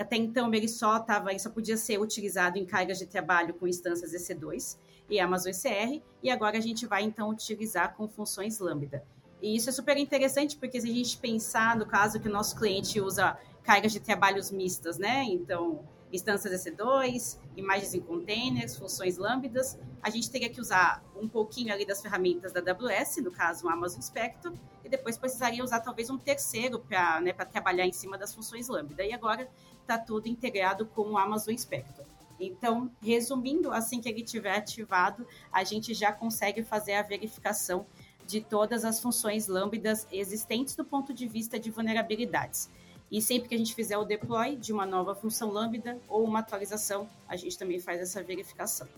até 0.00 0.16
então, 0.16 0.52
ele 0.54 0.68
só 0.68 0.96
estava, 0.96 1.30
ele 1.30 1.38
só 1.38 1.50
podia 1.50 1.76
ser 1.76 2.00
utilizado 2.00 2.58
em 2.58 2.64
cargas 2.64 2.98
de 2.98 3.06
trabalho 3.06 3.52
com 3.52 3.68
instâncias 3.68 4.12
EC2 4.12 4.78
e 5.08 5.20
Amazon 5.20 5.52
ECR, 5.52 6.02
e 6.22 6.30
agora 6.30 6.58
a 6.58 6.60
gente 6.60 6.86
vai 6.86 7.02
então 7.02 7.28
utilizar 7.30 7.94
com 7.94 8.08
funções 8.08 8.58
Lambda. 8.58 9.04
E 9.40 9.56
isso 9.56 9.68
é 9.68 9.72
super 9.72 9.96
interessante, 9.96 10.56
porque 10.56 10.80
se 10.80 10.88
a 10.88 10.92
gente 10.92 11.18
pensar 11.18 11.76
no 11.76 11.84
caso 11.84 12.20
que 12.20 12.28
o 12.28 12.32
nosso 12.32 12.56
cliente 12.56 13.00
usa 13.00 13.36
cargas 13.62 13.92
de 13.92 14.00
trabalhos 14.00 14.50
mistas, 14.50 14.98
né? 14.98 15.24
Então, 15.24 15.84
instâncias 16.12 16.64
EC2, 16.64 17.38
imagens 17.56 17.94
em 17.94 18.00
containers, 18.00 18.76
funções 18.76 19.16
lambdas, 19.16 19.78
a 20.02 20.10
gente 20.10 20.30
teria 20.30 20.48
que 20.48 20.60
usar 20.60 21.02
um 21.16 21.28
pouquinho 21.28 21.72
ali 21.72 21.86
das 21.86 22.00
ferramentas 22.00 22.52
da 22.52 22.60
AWS, 22.60 23.16
no 23.16 23.32
caso 23.32 23.66
o 23.66 23.70
Amazon 23.70 24.00
Spectrum, 24.00 24.54
e 24.84 24.88
depois 24.88 25.16
precisaria 25.16 25.64
usar 25.64 25.80
talvez 25.80 26.10
um 26.10 26.18
terceiro 26.18 26.78
para 26.78 27.20
né, 27.20 27.32
trabalhar 27.32 27.86
em 27.86 27.92
cima 27.92 28.18
das 28.18 28.34
funções 28.34 28.68
lambda. 28.68 29.04
E 29.04 29.12
agora 29.12 29.48
está 29.80 29.98
tudo 29.98 30.28
integrado 30.28 30.86
com 30.86 31.12
o 31.12 31.18
Amazon 31.18 31.56
Spectrum. 31.56 32.04
Então, 32.44 32.90
resumindo, 33.00 33.70
assim 33.70 34.00
que 34.00 34.08
ele 34.08 34.22
estiver 34.22 34.56
ativado, 34.56 35.26
a 35.52 35.62
gente 35.62 35.94
já 35.94 36.12
consegue 36.12 36.62
fazer 36.62 36.94
a 36.94 37.02
verificação 37.02 37.86
de 38.26 38.40
todas 38.40 38.84
as 38.84 39.00
funções 39.00 39.46
lambdas 39.46 40.06
existentes 40.10 40.74
do 40.74 40.84
ponto 40.84 41.12
de 41.14 41.26
vista 41.26 41.58
de 41.58 41.70
vulnerabilidades. 41.70 42.70
E 43.10 43.20
sempre 43.20 43.48
que 43.48 43.54
a 43.54 43.58
gente 43.58 43.74
fizer 43.74 43.98
o 43.98 44.04
deploy 44.04 44.56
de 44.56 44.72
uma 44.72 44.86
nova 44.86 45.14
função 45.14 45.50
Lambda 45.50 46.00
ou 46.08 46.24
uma 46.24 46.38
atualização, 46.38 47.08
a 47.28 47.36
gente 47.36 47.58
também 47.58 47.78
faz 47.78 48.00
essa 48.00 48.22
verificação. 48.22 48.88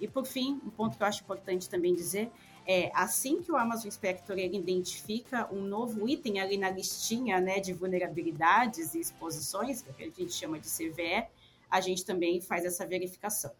E 0.00 0.08
por 0.08 0.26
fim, 0.26 0.60
um 0.66 0.70
ponto 0.70 0.96
que 0.96 1.02
eu 1.02 1.06
acho 1.06 1.22
importante 1.22 1.70
também 1.70 1.94
dizer 1.94 2.30
é 2.66 2.90
assim 2.94 3.40
que 3.40 3.50
o 3.50 3.56
Amazon 3.56 3.86
Inspector 3.86 4.36
ele 4.38 4.56
identifica 4.56 5.48
um 5.52 5.62
novo 5.62 6.08
item 6.08 6.40
ali 6.40 6.56
na 6.56 6.70
listinha 6.70 7.40
né, 7.40 7.60
de 7.60 7.72
vulnerabilidades 7.72 8.94
e 8.94 9.00
exposições, 9.00 9.82
que 9.82 10.04
a 10.04 10.10
gente 10.10 10.32
chama 10.32 10.58
de 10.58 10.68
CVE, 10.68 11.26
a 11.72 11.80
gente 11.80 12.04
também 12.04 12.38
faz 12.38 12.66
essa 12.66 12.86
verificação. 12.86 13.50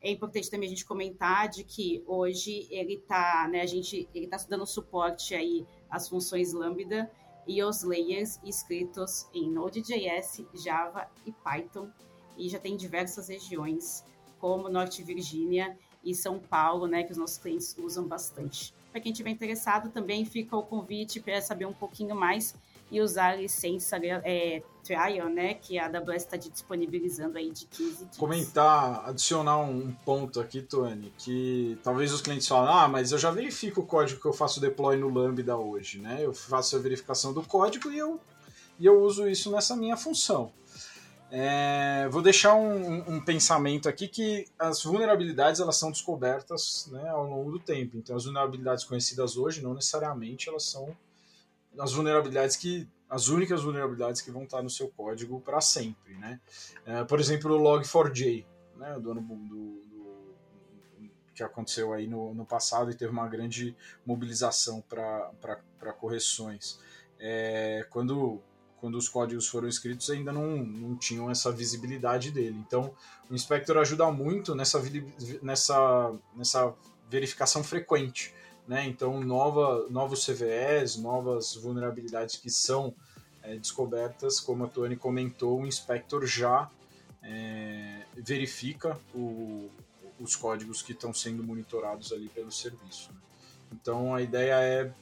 É 0.00 0.10
importante 0.10 0.50
também 0.50 0.66
a 0.66 0.70
gente 0.70 0.84
comentar 0.84 1.48
de 1.48 1.62
que 1.62 2.02
hoje 2.04 2.66
ele 2.68 2.94
está, 2.94 3.48
né, 3.48 3.60
a 3.60 3.66
gente 3.66 4.08
ele 4.12 4.24
está 4.24 4.36
dando 4.48 4.66
suporte 4.66 5.36
aí 5.36 5.64
às 5.88 6.08
funções 6.08 6.52
Lambda 6.52 7.08
e 7.46 7.62
os 7.62 7.84
layers 7.84 8.40
escritos 8.44 9.28
em 9.32 9.48
Node.js, 9.48 10.44
Java 10.52 11.08
e 11.24 11.30
Python, 11.30 11.88
e 12.36 12.48
já 12.48 12.58
tem 12.58 12.76
diversas 12.76 13.28
regiões, 13.28 14.04
como 14.40 14.68
Norte 14.68 15.04
Virgínia 15.04 15.78
e 16.04 16.16
São 16.16 16.40
Paulo, 16.40 16.88
né, 16.88 17.04
que 17.04 17.12
os 17.12 17.18
nossos 17.18 17.38
clientes 17.38 17.76
usam 17.78 18.06
bastante. 18.06 18.74
Para 18.90 19.00
quem 19.00 19.12
estiver 19.12 19.30
interessado, 19.30 19.90
também 19.90 20.24
fica 20.24 20.56
o 20.56 20.62
convite 20.64 21.20
para 21.20 21.40
saber 21.40 21.66
um 21.66 21.72
pouquinho 21.72 22.16
mais 22.16 22.54
e 22.90 23.00
usar 23.00 23.32
a 23.32 23.36
licença 23.36 23.98
é, 24.02 24.62
trial, 24.82 25.28
né, 25.28 25.54
que 25.54 25.78
a 25.78 25.86
AWS 25.86 26.22
está 26.22 26.36
disponibilizando 26.36 27.36
aí 27.36 27.50
de 27.50 27.66
15 27.66 28.04
dias. 28.06 28.16
Comentar, 28.16 29.06
adicionar 29.06 29.58
um 29.58 29.92
ponto 30.04 30.40
aqui, 30.40 30.62
Tony, 30.62 31.12
que 31.18 31.78
talvez 31.82 32.12
os 32.12 32.22
clientes 32.22 32.48
falem, 32.48 32.72
ah, 32.72 32.88
mas 32.88 33.12
eu 33.12 33.18
já 33.18 33.30
verifico 33.30 33.82
o 33.82 33.86
código 33.86 34.20
que 34.20 34.26
eu 34.26 34.32
faço 34.32 34.60
deploy 34.60 34.96
no 34.96 35.12
Lambda 35.12 35.56
hoje, 35.56 35.98
né? 35.98 36.18
Eu 36.20 36.32
faço 36.32 36.76
a 36.76 36.78
verificação 36.78 37.34
do 37.34 37.42
código 37.42 37.90
e 37.90 37.98
eu, 37.98 38.18
e 38.78 38.86
eu 38.86 39.02
uso 39.02 39.28
isso 39.28 39.50
nessa 39.50 39.76
minha 39.76 39.96
função. 39.96 40.52
É, 41.30 42.08
vou 42.10 42.22
deixar 42.22 42.54
um, 42.54 43.16
um, 43.16 43.20
pensamento 43.20 43.86
aqui 43.86 44.08
que 44.08 44.46
as 44.58 44.82
vulnerabilidades 44.82 45.60
elas 45.60 45.76
são 45.76 45.90
descobertas 45.90 46.88
né, 46.90 47.06
ao 47.10 47.26
longo 47.28 47.52
do 47.52 47.58
tempo. 47.58 47.98
Então, 47.98 48.16
as 48.16 48.24
vulnerabilidades 48.24 48.84
conhecidas 48.84 49.36
hoje 49.36 49.62
não 49.62 49.74
necessariamente 49.74 50.48
elas 50.48 50.64
são 50.64 50.96
as 51.78 51.92
vulnerabilidades 51.92 52.56
que 52.56 52.88
as 53.08 53.28
únicas 53.28 53.62
vulnerabilidades 53.62 54.20
que 54.20 54.30
vão 54.30 54.42
estar 54.42 54.62
no 54.62 54.68
seu 54.68 54.88
código 54.88 55.40
para 55.40 55.60
sempre, 55.60 56.14
né? 56.14 56.38
É, 56.84 57.04
por 57.04 57.18
exemplo, 57.18 57.56
o 57.56 57.58
Log4j, 57.58 58.44
né, 58.76 58.98
do 59.00 59.10
ano 59.10 59.22
do, 59.22 59.34
do, 59.34 59.88
que 61.34 61.42
aconteceu 61.42 61.92
aí 61.92 62.06
no, 62.06 62.34
no 62.34 62.44
passado 62.44 62.90
e 62.90 62.94
teve 62.94 63.10
uma 63.10 63.26
grande 63.28 63.74
mobilização 64.04 64.82
para 64.82 65.92
correções. 65.98 66.78
É, 67.18 67.86
quando 67.90 68.42
quando 68.80 68.96
os 68.96 69.08
códigos 69.08 69.48
foram 69.48 69.66
escritos 69.68 70.08
ainda 70.08 70.32
não, 70.32 70.56
não 70.58 70.96
tinham 70.96 71.28
essa 71.28 71.50
visibilidade 71.50 72.30
dele. 72.30 72.56
Então, 72.64 72.94
o 73.28 73.34
inspector 73.34 73.76
ajuda 73.76 74.08
muito 74.12 74.54
nessa, 74.54 74.80
nessa, 75.42 76.14
nessa 76.36 76.72
verificação 77.10 77.64
frequente 77.64 78.32
né? 78.68 78.86
Então, 78.86 79.18
nova, 79.20 79.86
novos 79.88 80.26
CVEs, 80.26 80.96
novas 80.98 81.54
vulnerabilidades 81.54 82.36
que 82.36 82.50
são 82.50 82.94
é, 83.42 83.56
descobertas, 83.56 84.38
como 84.38 84.64
a 84.64 84.68
Tony 84.68 84.94
comentou, 84.94 85.62
o 85.62 85.66
inspector 85.66 86.26
já 86.26 86.70
é, 87.22 88.02
verifica 88.14 89.00
o, 89.14 89.70
os 90.20 90.36
códigos 90.36 90.82
que 90.82 90.92
estão 90.92 91.14
sendo 91.14 91.42
monitorados 91.42 92.12
ali 92.12 92.28
pelo 92.28 92.52
serviço. 92.52 93.10
Né? 93.10 93.18
Então, 93.72 94.14
a 94.14 94.20
ideia 94.20 94.60
é 94.60 94.92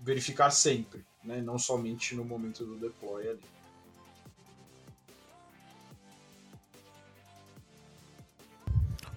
verificar 0.00 0.50
sempre, 0.50 1.04
né? 1.22 1.40
não 1.40 1.60
somente 1.60 2.16
no 2.16 2.24
momento 2.24 2.64
do 2.64 2.76
deploy 2.76 3.28
ali. 3.28 3.40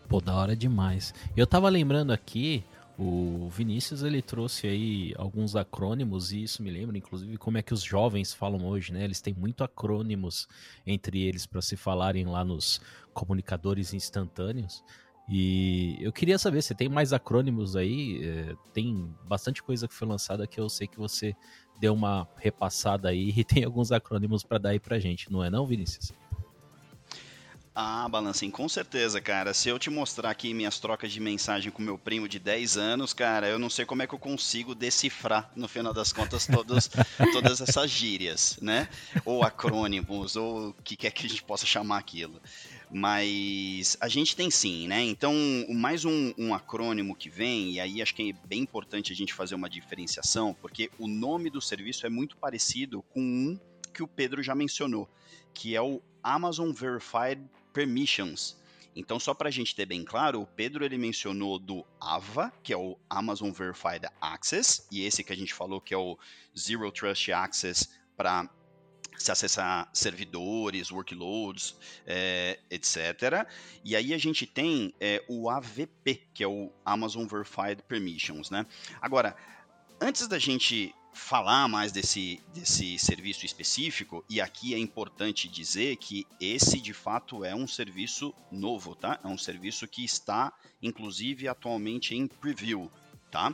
Pô, 0.08 0.22
da 0.22 0.36
hora 0.36 0.56
demais. 0.56 1.12
Eu 1.36 1.48
tava 1.48 1.68
lembrando 1.68 2.14
aqui 2.14 2.64
o 2.98 3.50
Vinícius 3.50 4.04
ele 4.04 4.22
trouxe 4.22 4.68
aí 4.68 5.14
alguns 5.18 5.56
acrônimos 5.56 6.32
e 6.32 6.44
isso 6.44 6.64
me 6.64 6.72
lembra, 6.72 6.98
inclusive, 6.98 7.38
como 7.38 7.58
é 7.58 7.62
que 7.62 7.74
os 7.74 7.84
jovens 7.84 8.34
falam 8.34 8.66
hoje, 8.66 8.94
né? 8.94 9.04
Eles 9.04 9.20
têm 9.20 9.34
muito 9.34 9.64
acrônimos 9.64 10.48
entre 10.88 11.22
eles 11.22 11.46
para 11.46 11.62
se 11.62 11.76
falarem 11.76 12.26
lá 12.26 12.46
nos 12.46 12.80
comunicadores 13.14 13.94
instantâneos. 13.94 14.82
E 15.28 15.98
eu 16.00 16.14
queria 16.14 16.38
saber, 16.38 16.62
você 16.62 16.74
tem 16.74 16.88
mais 16.88 17.12
acrônimos 17.12 17.76
aí? 17.76 18.24
É, 18.24 18.56
tem 18.74 19.14
bastante 19.28 19.62
coisa 19.62 19.88
que 19.88 19.94
foi 19.94 20.08
lançada 20.08 20.48
que 20.48 20.60
eu 20.60 20.70
sei 20.70 20.88
que 20.88 21.00
você 21.00 21.36
deu 21.80 21.94
uma 21.94 22.28
repassada 22.38 23.10
aí 23.10 23.34
e 23.36 23.44
tem 23.44 23.66
alguns 23.66 23.92
acrônimos 23.92 24.44
para 24.44 24.58
dar 24.58 24.70
aí 24.70 24.80
pra 24.80 25.00
gente, 25.00 25.32
não 25.32 25.44
é 25.44 25.50
não, 25.50 25.66
Vinícius? 25.66 26.14
Ah, 27.78 28.08
Balancim, 28.08 28.50
com 28.50 28.70
certeza, 28.70 29.20
cara. 29.20 29.54
Se 29.54 29.68
eu 29.68 29.78
te 29.78 29.90
mostrar 29.90 30.30
aqui 30.30 30.54
minhas 30.54 30.80
trocas 30.80 31.12
de 31.12 31.20
mensagem 31.20 31.70
com 31.70 31.82
meu 31.82 31.98
primo 31.98 32.26
de 32.26 32.40
10 32.40 32.78
anos, 32.78 33.14
cara, 33.14 33.50
eu 33.50 33.60
não 33.60 33.70
sei 33.70 33.84
como 33.84 34.02
é 34.02 34.08
que 34.08 34.16
eu 34.16 34.20
consigo 34.20 34.74
decifrar, 34.74 35.52
no 35.58 35.68
final 35.68 35.94
das 35.94 36.14
contas, 36.14 36.48
todos, 36.48 36.90
todas 37.34 37.60
essas 37.60 37.92
gírias, 37.92 38.58
né? 38.62 38.88
Ou 39.26 39.44
acrônimos, 39.44 40.38
ou 40.38 40.70
o 40.70 40.74
que 40.86 40.96
quer 40.96 41.12
que 41.12 41.26
a 41.26 41.30
gente 41.30 41.44
possa 41.44 41.66
chamar 41.66 41.98
aquilo. 41.98 42.42
Mas 42.90 43.98
a 44.00 44.08
gente 44.08 44.38
tem 44.38 44.50
sim, 44.50 44.88
né? 44.88 45.04
Então, 45.04 45.34
mais 45.70 46.06
um, 46.06 46.34
um 46.38 46.56
acrônimo 46.56 47.14
que 47.14 47.30
vem, 47.30 47.72
e 47.72 47.82
aí 47.82 48.02
acho 48.02 48.16
que 48.16 48.30
é 48.30 48.48
bem 48.48 48.62
importante 48.62 49.12
a 49.12 49.16
gente 49.16 49.34
fazer 49.34 49.54
uma 49.54 49.70
diferenciação, 49.70 50.56
porque 50.62 50.90
o 50.98 51.10
nome 51.10 51.50
do 51.50 51.60
serviço 51.60 52.06
é 52.06 52.10
muito 52.10 52.38
parecido 52.38 53.02
com 53.14 53.20
um 53.20 53.60
que 53.94 54.02
o 54.02 54.08
Pedro 54.08 54.42
já 54.42 54.56
mencionou, 54.56 55.10
que 55.54 55.76
é 55.76 55.82
o 55.82 56.02
Amazon 56.24 56.72
Verified 56.72 57.42
Permissions. 57.76 58.56
Então, 58.96 59.20
só 59.20 59.34
para 59.34 59.50
a 59.50 59.52
gente 59.52 59.76
ter 59.76 59.86
bem 59.86 60.06
claro, 60.06 60.42
o 60.42 60.48
Pedro 60.48 60.86
ele 60.86 60.98
mencionou 60.98 61.60
do 61.60 61.86
AVA, 62.00 62.54
que 62.64 62.72
é 62.72 62.78
o 62.78 62.98
Amazon 63.10 63.52
Verified 63.52 64.08
Access, 64.22 64.88
e 64.90 65.06
esse 65.06 65.22
que 65.22 65.34
a 65.34 65.36
gente 65.36 65.54
falou 65.54 65.82
que 65.82 65.94
é 65.94 65.98
o 65.98 66.18
Zero 66.58 66.90
Trust 66.94 67.30
Access 67.34 67.90
para 68.16 68.50
se 69.18 69.30
acessar 69.30 69.90
servidores, 69.94 70.92
workloads, 70.92 71.76
é, 72.08 72.58
etc. 72.70 73.46
E 73.84 73.94
aí 73.94 74.14
a 74.14 74.18
gente 74.18 74.46
tem 74.46 74.94
é, 74.98 75.22
o 75.28 75.50
AVP, 75.50 76.22
que 76.34 76.42
é 76.42 76.48
o 76.48 76.72
Amazon 76.86 77.26
Verified 77.26 77.82
Permissions, 77.90 78.50
né? 78.50 78.66
Agora, 79.02 79.36
antes 80.02 80.28
da 80.28 80.40
gente 80.40 80.94
falar 81.16 81.68
mais 81.70 81.92
desse, 81.94 82.42
desse 82.54 83.00
serviço 83.00 83.46
específico, 83.46 84.24
e 84.30 84.42
aqui 84.42 84.74
é 84.74 84.78
importante 84.78 85.48
dizer 85.48 85.96
que 85.96 86.28
esse 86.42 86.80
de 86.80 86.94
fato 86.94 87.46
é 87.46 87.56
um 87.56 87.66
serviço 87.66 88.34
novo, 88.52 88.96
tá? 88.96 89.20
É 89.24 89.28
um 89.28 89.38
serviço 89.38 89.88
que 89.88 90.04
está, 90.04 90.52
inclusive, 90.82 91.48
atualmente 91.48 92.14
em 92.14 92.28
preview. 92.28 92.92
Tá? 93.32 93.54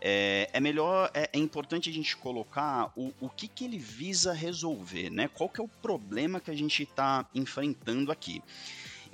É, 0.00 0.50
é 0.52 0.58
melhor, 0.58 1.08
é, 1.14 1.30
é, 1.32 1.38
importante 1.38 1.88
a 1.88 1.92
gente 1.92 2.16
colocar 2.16 2.92
o, 2.96 3.12
o 3.20 3.30
que, 3.30 3.46
que 3.46 3.64
ele 3.64 3.78
visa 3.78 4.32
resolver, 4.32 5.08
né? 5.08 5.28
Qual 5.28 5.48
que 5.48 5.60
é 5.60 5.64
o 5.64 5.68
problema 5.68 6.40
que 6.40 6.50
a 6.50 6.56
gente 6.56 6.82
está 6.82 7.24
enfrentando 7.32 8.10
aqui. 8.10 8.42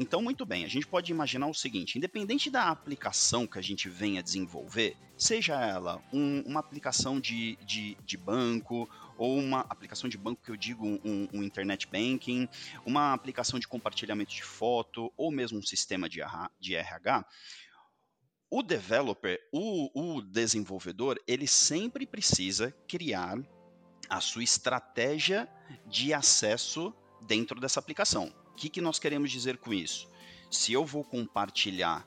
Então, 0.02 0.22
muito 0.22 0.46
bem, 0.46 0.64
a 0.64 0.68
gente 0.68 0.86
pode 0.86 1.12
imaginar 1.12 1.46
o 1.46 1.52
seguinte: 1.52 1.98
independente 1.98 2.48
da 2.48 2.70
aplicação 2.70 3.46
que 3.46 3.58
a 3.58 3.62
gente 3.62 3.86
venha 3.86 4.22
desenvolver, 4.22 4.96
seja 5.14 5.60
ela 5.60 6.02
um, 6.10 6.40
uma 6.46 6.58
aplicação 6.58 7.20
de, 7.20 7.56
de, 7.56 7.98
de, 8.02 8.16
banco, 8.16 8.88
ou 9.18 9.36
uma 9.36 9.60
aplicação 9.68 10.08
de 10.08 10.16
banco 10.16 10.42
que 10.42 10.50
eu 10.50 10.56
digo 10.56 10.86
um, 10.86 11.28
um, 11.30 11.42
internet 11.42 11.86
banking, 11.86 12.48
uma 12.86 13.12
aplicação 13.12 13.60
de 13.60 13.68
compartilhamento 13.68 14.32
de 14.32 14.42
foto, 14.42 15.12
ou 15.18 15.30
mesmo 15.30 15.58
um 15.58 15.62
sistema 15.62 16.08
de, 16.08 16.22
de 16.58 16.74
RH, 16.74 17.26
o 18.50 18.62
developer, 18.62 19.38
o, 19.52 20.16
o 20.16 20.22
desenvolvedor, 20.22 21.20
ele 21.26 21.46
sempre 21.46 22.06
precisa 22.06 22.74
criar 22.88 23.38
a 24.08 24.18
sua 24.18 24.42
estratégia 24.42 25.46
de 25.86 26.14
acesso 26.14 26.90
dentro 27.26 27.60
dessa 27.60 27.78
aplicação 27.78 28.32
que, 28.60 28.68
que 28.68 28.80
nós 28.80 28.98
queremos 28.98 29.30
dizer 29.30 29.56
com 29.56 29.72
isso? 29.72 30.06
Se 30.50 30.72
eu 30.72 30.84
vou 30.84 31.02
compartilhar 31.02 32.06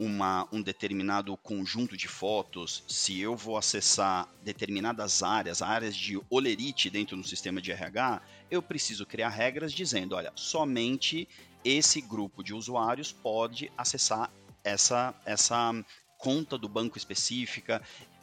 uma, 0.00 0.48
um 0.50 0.60
determinado 0.60 1.36
conjunto 1.36 1.96
de 1.96 2.08
fotos, 2.08 2.82
se 2.88 3.20
eu 3.20 3.36
vou 3.36 3.56
acessar 3.56 4.28
determinadas 4.42 5.22
áreas, 5.22 5.62
áreas 5.62 5.94
de 5.94 6.20
olerite 6.28 6.90
dentro 6.90 7.16
do 7.16 7.22
sistema 7.22 7.62
de 7.62 7.70
RH, 7.70 8.20
eu 8.50 8.60
preciso 8.60 9.06
criar 9.06 9.28
regras 9.28 9.72
dizendo, 9.72 10.16
olha, 10.16 10.32
somente 10.34 11.28
esse 11.64 12.00
grupo 12.00 12.42
de 12.42 12.52
usuários 12.52 13.12
pode 13.12 13.70
acessar 13.78 14.28
essa, 14.64 15.14
essa 15.24 15.72
conta 16.18 16.58
do 16.58 16.68
banco 16.68 16.98
específica, 16.98 17.80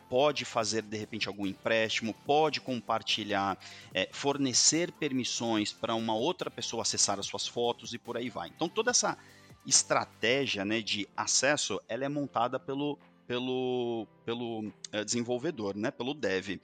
pode 0.09 0.43
fazer 0.43 0.81
de 0.81 0.97
repente 0.97 1.27
algum 1.27 1.45
empréstimo, 1.45 2.13
pode 2.25 2.59
compartilhar, 2.59 3.57
é, 3.93 4.09
fornecer 4.11 4.91
permissões 4.91 5.71
para 5.71 5.93
uma 5.93 6.15
outra 6.15 6.49
pessoa 6.49 6.81
acessar 6.81 7.19
as 7.19 7.27
suas 7.27 7.47
fotos 7.47 7.93
e 7.93 7.99
por 7.99 8.17
aí 8.17 8.29
vai. 8.29 8.49
Então 8.49 8.67
toda 8.67 8.89
essa 8.89 9.17
estratégia 9.65 10.65
né, 10.65 10.81
de 10.81 11.07
acesso 11.15 11.79
ela 11.87 12.03
é 12.03 12.09
montada 12.09 12.59
pelo, 12.59 12.97
pelo, 13.27 14.07
pelo 14.25 14.73
é, 14.91 15.03
desenvolvedor, 15.03 15.75
né, 15.75 15.91
pelo 15.91 16.13
dev. 16.13 16.59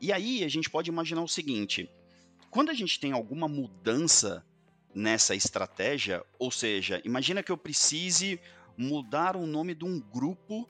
E 0.00 0.12
aí 0.12 0.44
a 0.44 0.48
gente 0.48 0.70
pode 0.70 0.88
imaginar 0.88 1.22
o 1.22 1.28
seguinte: 1.28 1.90
quando 2.50 2.70
a 2.70 2.74
gente 2.74 3.00
tem 3.00 3.12
alguma 3.12 3.48
mudança 3.48 4.44
nessa 4.94 5.34
estratégia, 5.34 6.24
ou 6.38 6.50
seja, 6.50 7.02
imagina 7.04 7.42
que 7.42 7.50
eu 7.50 7.56
precise 7.56 8.40
mudar 8.78 9.36
o 9.36 9.46
nome 9.46 9.74
de 9.74 9.84
um 9.84 10.00
grupo 10.00 10.68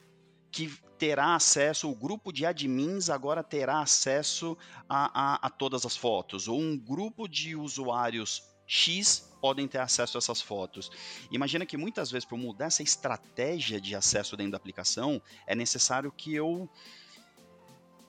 que 0.57 0.75
terá 0.97 1.35
acesso, 1.35 1.87
o 1.87 1.93
grupo 1.93 2.33
de 2.33 2.43
admins 2.43 3.11
agora 3.11 3.43
terá 3.43 3.79
acesso 3.79 4.57
a, 4.89 5.35
a, 5.35 5.47
a 5.47 5.49
todas 5.51 5.85
as 5.85 5.95
fotos, 5.95 6.47
ou 6.47 6.59
um 6.59 6.75
grupo 6.75 7.27
de 7.27 7.55
usuários 7.55 8.41
X 8.65 9.31
podem 9.39 9.67
ter 9.67 9.77
acesso 9.77 10.17
a 10.17 10.19
essas 10.19 10.41
fotos. 10.41 10.89
Imagina 11.31 11.63
que 11.63 11.77
muitas 11.77 12.09
vezes, 12.09 12.25
para 12.25 12.39
mudar 12.39 12.65
essa 12.65 12.81
estratégia 12.81 13.79
de 13.79 13.93
acesso 13.93 14.35
dentro 14.35 14.53
da 14.53 14.57
aplicação, 14.57 15.21
é 15.45 15.53
necessário 15.53 16.11
que 16.11 16.33
eu 16.33 16.67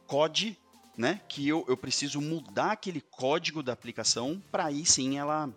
code, 0.06 0.58
né? 0.96 1.20
Que 1.28 1.46
eu, 1.46 1.66
eu 1.68 1.76
preciso 1.76 2.18
mudar 2.18 2.72
aquele 2.72 3.02
código 3.02 3.62
da 3.62 3.74
aplicação 3.74 4.42
para 4.50 4.64
aí 4.64 4.87
sim 4.87 5.18
ela 5.18 5.52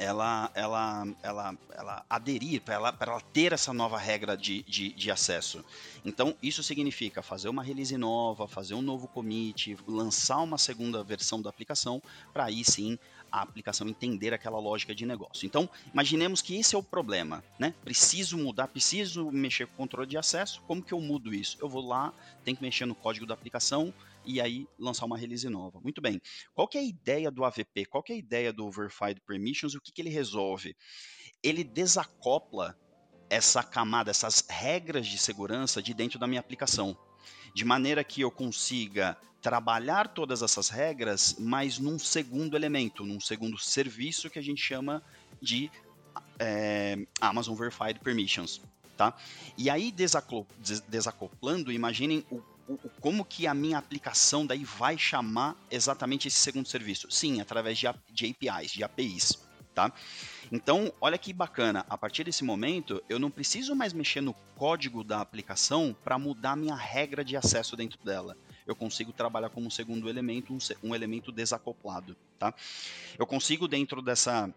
ela, 0.00 0.50
ela, 0.54 1.06
ela, 1.22 1.54
ela 1.74 2.06
aderir, 2.08 2.62
para 2.62 2.74
ela, 2.74 2.96
ela 2.98 3.20
ter 3.20 3.52
essa 3.52 3.70
nova 3.70 3.98
regra 3.98 4.34
de, 4.34 4.62
de, 4.62 4.94
de, 4.94 5.10
acesso. 5.10 5.62
Então, 6.02 6.34
isso 6.42 6.62
significa 6.62 7.20
fazer 7.20 7.50
uma 7.50 7.62
release 7.62 7.94
nova, 7.98 8.48
fazer 8.48 8.72
um 8.72 8.80
novo 8.80 9.06
commit, 9.06 9.76
lançar 9.86 10.38
uma 10.38 10.56
segunda 10.56 11.04
versão 11.04 11.42
da 11.42 11.50
aplicação, 11.50 12.02
para 12.32 12.46
aí 12.46 12.64
sim 12.64 12.98
a 13.30 13.42
aplicação 13.42 13.86
entender 13.86 14.32
aquela 14.32 14.58
lógica 14.58 14.94
de 14.94 15.04
negócio. 15.04 15.44
Então, 15.44 15.68
imaginemos 15.92 16.40
que 16.40 16.56
esse 16.56 16.74
é 16.74 16.78
o 16.78 16.82
problema, 16.82 17.44
né? 17.58 17.74
Preciso 17.84 18.38
mudar, 18.38 18.68
preciso 18.68 19.30
mexer 19.30 19.66
com 19.66 19.74
o 19.74 19.76
controle 19.76 20.08
de 20.08 20.16
acesso. 20.16 20.62
Como 20.66 20.82
que 20.82 20.94
eu 20.94 21.00
mudo 21.00 21.32
isso? 21.34 21.58
Eu 21.60 21.68
vou 21.68 21.86
lá, 21.86 22.10
tenho 22.42 22.56
que 22.56 22.62
mexer 22.62 22.86
no 22.86 22.94
código 22.94 23.26
da 23.26 23.34
aplicação, 23.34 23.92
e 24.30 24.40
aí 24.40 24.66
lançar 24.78 25.06
uma 25.06 25.18
release 25.18 25.48
nova. 25.48 25.80
Muito 25.80 26.00
bem. 26.00 26.20
Qual 26.54 26.68
que 26.68 26.78
é 26.78 26.80
a 26.80 26.84
ideia 26.84 27.30
do 27.30 27.44
AVP? 27.44 27.86
Qual 27.86 28.02
que 28.02 28.12
é 28.12 28.14
a 28.14 28.18
ideia 28.18 28.52
do 28.52 28.70
Verified 28.70 29.20
Permissions? 29.26 29.74
O 29.74 29.80
que, 29.80 29.90
que 29.90 30.00
ele 30.00 30.10
resolve? 30.10 30.76
Ele 31.42 31.64
desacopla 31.64 32.78
essa 33.28 33.62
camada, 33.62 34.10
essas 34.10 34.44
regras 34.48 35.06
de 35.06 35.18
segurança 35.18 35.82
de 35.82 35.92
dentro 35.92 36.18
da 36.18 36.26
minha 36.26 36.40
aplicação, 36.40 36.96
de 37.54 37.64
maneira 37.64 38.04
que 38.04 38.20
eu 38.20 38.30
consiga 38.30 39.16
trabalhar 39.40 40.08
todas 40.08 40.42
essas 40.42 40.68
regras, 40.68 41.36
mas 41.38 41.78
num 41.78 41.98
segundo 41.98 42.56
elemento, 42.56 43.04
num 43.04 43.20
segundo 43.20 43.58
serviço 43.58 44.28
que 44.28 44.38
a 44.38 44.42
gente 44.42 44.60
chama 44.62 45.02
de 45.40 45.70
é, 46.38 46.98
Amazon 47.20 47.56
Verified 47.56 47.98
Permissions. 48.00 48.60
Tá? 48.96 49.16
E 49.56 49.70
aí, 49.70 49.90
desacoplando, 50.88 51.72
imaginem 51.72 52.22
o 52.30 52.42
como 53.00 53.24
que 53.24 53.46
a 53.46 53.54
minha 53.54 53.78
aplicação 53.78 54.46
daí 54.46 54.64
vai 54.64 54.98
chamar 54.98 55.56
exatamente 55.70 56.28
esse 56.28 56.38
segundo 56.38 56.68
serviço? 56.68 57.10
Sim, 57.10 57.40
através 57.40 57.78
de, 57.78 57.86
de 58.10 58.26
APIs, 58.26 58.72
de 58.72 58.84
APIs, 58.84 59.38
tá? 59.74 59.92
Então, 60.52 60.92
olha 61.00 61.16
que 61.16 61.32
bacana, 61.32 61.86
a 61.88 61.96
partir 61.96 62.24
desse 62.24 62.44
momento, 62.44 63.02
eu 63.08 63.18
não 63.18 63.30
preciso 63.30 63.74
mais 63.74 63.92
mexer 63.92 64.20
no 64.20 64.34
código 64.56 65.04
da 65.04 65.20
aplicação 65.20 65.96
para 66.04 66.18
mudar 66.18 66.56
minha 66.56 66.74
regra 66.74 67.24
de 67.24 67.36
acesso 67.36 67.76
dentro 67.76 68.02
dela. 68.04 68.36
Eu 68.66 68.74
consigo 68.74 69.12
trabalhar 69.12 69.50
como 69.50 69.66
um 69.66 69.70
segundo 69.70 70.08
elemento, 70.08 70.52
um, 70.52 70.58
um 70.82 70.94
elemento 70.94 71.32
desacoplado, 71.32 72.16
tá? 72.38 72.52
Eu 73.18 73.26
consigo 73.26 73.66
dentro 73.66 74.02
dessa 74.02 74.52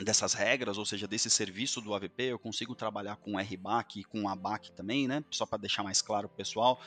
dessas 0.00 0.32
regras, 0.32 0.78
ou 0.78 0.86
seja, 0.86 1.06
desse 1.06 1.28
serviço 1.28 1.80
do 1.80 1.94
AVP, 1.94 2.24
eu 2.24 2.38
consigo 2.38 2.74
trabalhar 2.74 3.16
com 3.16 3.38
RBAC 3.38 4.00
e 4.00 4.04
com 4.04 4.26
ABAC 4.26 4.72
também, 4.72 5.06
né? 5.06 5.22
Só 5.30 5.44
para 5.44 5.58
deixar 5.58 5.82
mais 5.82 6.00
claro 6.00 6.28
pro 6.28 6.36
pessoal. 6.36 6.80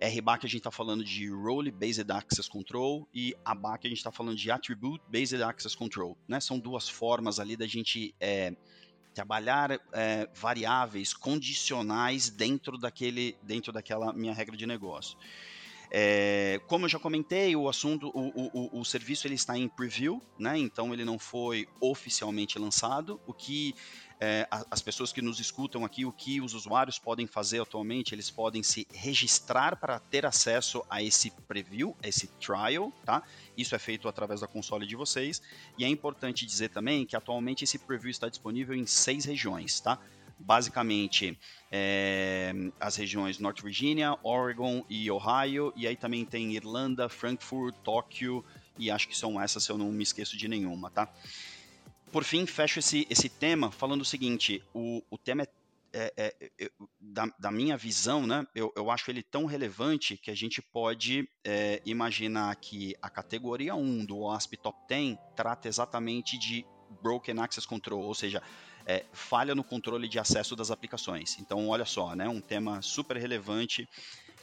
RBAC 0.00 0.44
a 0.44 0.48
gente 0.48 0.58
está 0.58 0.70
falando 0.70 1.02
de 1.02 1.28
Role 1.30 1.70
Based 1.70 2.10
Access 2.10 2.48
Control 2.48 3.08
e 3.14 3.34
ABAC 3.44 3.86
a 3.86 3.88
gente 3.88 3.98
está 3.98 4.12
falando 4.12 4.36
de 4.36 4.50
Attribute 4.50 5.02
Based 5.08 5.42
Access 5.42 5.76
Control. 5.76 6.16
Né? 6.28 6.38
São 6.40 6.58
duas 6.58 6.88
formas 6.88 7.40
ali 7.40 7.56
da 7.56 7.66
gente 7.66 8.14
é, 8.20 8.54
trabalhar 9.14 9.80
é, 9.92 10.28
variáveis 10.34 11.14
condicionais 11.14 12.28
dentro, 12.28 12.76
daquele, 12.76 13.36
dentro 13.42 13.72
daquela 13.72 14.12
minha 14.12 14.34
regra 14.34 14.56
de 14.56 14.66
negócio. 14.66 15.16
É, 15.90 16.60
como 16.66 16.84
eu 16.84 16.88
já 16.88 16.98
comentei, 16.98 17.54
o 17.54 17.68
assunto, 17.68 18.10
o, 18.12 18.76
o, 18.76 18.80
o, 18.80 18.84
serviço 18.84 19.26
ele 19.26 19.36
está 19.36 19.56
em 19.56 19.68
preview, 19.68 20.20
né? 20.38 20.58
então 20.58 20.92
ele 20.92 21.04
não 21.04 21.18
foi 21.18 21.66
oficialmente 21.80 22.58
lançado. 22.58 23.20
O 23.26 23.32
que 23.32 23.74
é, 24.20 24.46
as 24.70 24.80
pessoas 24.80 25.12
que 25.12 25.20
nos 25.20 25.40
escutam 25.40 25.84
aqui, 25.84 26.04
o 26.04 26.12
que 26.12 26.40
os 26.40 26.54
usuários 26.54 26.98
podem 26.98 27.26
fazer 27.26 27.60
atualmente, 27.60 28.14
eles 28.14 28.30
podem 28.30 28.62
se 28.62 28.86
registrar 28.92 29.76
para 29.76 29.98
ter 29.98 30.24
acesso 30.24 30.82
a 30.88 31.02
esse 31.02 31.30
preview, 31.46 31.94
a 32.02 32.08
esse 32.08 32.26
trial, 32.26 32.92
tá? 33.04 33.22
Isso 33.56 33.74
é 33.74 33.78
feito 33.78 34.08
através 34.08 34.40
da 34.40 34.46
console 34.46 34.86
de 34.86 34.96
vocês. 34.96 35.42
E 35.76 35.84
é 35.84 35.88
importante 35.88 36.46
dizer 36.46 36.70
também 36.70 37.04
que 37.04 37.14
atualmente 37.14 37.64
esse 37.64 37.78
preview 37.78 38.10
está 38.10 38.28
disponível 38.28 38.74
em 38.74 38.86
seis 38.86 39.24
regiões, 39.24 39.80
tá? 39.80 39.98
basicamente 40.38 41.38
é, 41.72 42.52
as 42.78 42.96
regiões 42.96 43.38
North 43.38 43.62
Virginia, 43.62 44.18
Oregon 44.22 44.84
e 44.88 45.10
Ohio, 45.10 45.72
e 45.74 45.86
aí 45.86 45.96
também 45.96 46.24
tem 46.24 46.54
Irlanda, 46.54 47.08
Frankfurt, 47.08 47.74
Tóquio, 47.82 48.44
e 48.78 48.90
acho 48.90 49.08
que 49.08 49.16
são 49.16 49.40
essas 49.40 49.64
se 49.64 49.70
eu 49.70 49.78
não 49.78 49.90
me 49.90 50.02
esqueço 50.02 50.36
de 50.36 50.48
nenhuma, 50.48 50.90
tá? 50.90 51.08
Por 52.12 52.24
fim, 52.24 52.46
fecho 52.46 52.78
esse, 52.78 53.06
esse 53.10 53.28
tema 53.28 53.70
falando 53.70 54.02
o 54.02 54.04
seguinte: 54.04 54.62
o, 54.74 55.02
o 55.10 55.18
tema 55.18 55.46
é, 55.92 56.12
é, 56.16 56.34
é, 56.40 56.50
é 56.66 56.70
da, 57.00 57.26
da, 57.38 57.50
minha 57.50 57.76
visão, 57.76 58.26
né, 58.26 58.46
eu, 58.54 58.72
eu 58.76 58.90
acho 58.90 59.10
ele 59.10 59.22
tão 59.22 59.46
relevante 59.46 60.16
que 60.16 60.30
a 60.30 60.34
gente 60.34 60.60
pode 60.60 61.28
é, 61.42 61.80
imaginar 61.86 62.54
que 62.56 62.94
a 63.00 63.08
categoria 63.08 63.74
1 63.74 64.04
do 64.04 64.18
OASP 64.18 64.56
Top 64.58 64.78
10 64.88 65.16
trata 65.34 65.68
exatamente 65.68 66.38
de 66.38 66.66
Broken 67.02 67.40
Access 67.40 67.66
Control, 67.66 68.02
ou 68.02 68.14
seja, 68.14 68.42
é, 68.84 69.04
falha 69.12 69.54
no 69.54 69.64
controle 69.64 70.08
de 70.08 70.18
acesso 70.18 70.54
das 70.54 70.70
aplicações. 70.70 71.38
Então, 71.40 71.68
olha 71.68 71.84
só, 71.84 72.14
né, 72.14 72.28
um 72.28 72.40
tema 72.40 72.82
super 72.82 73.16
relevante, 73.16 73.88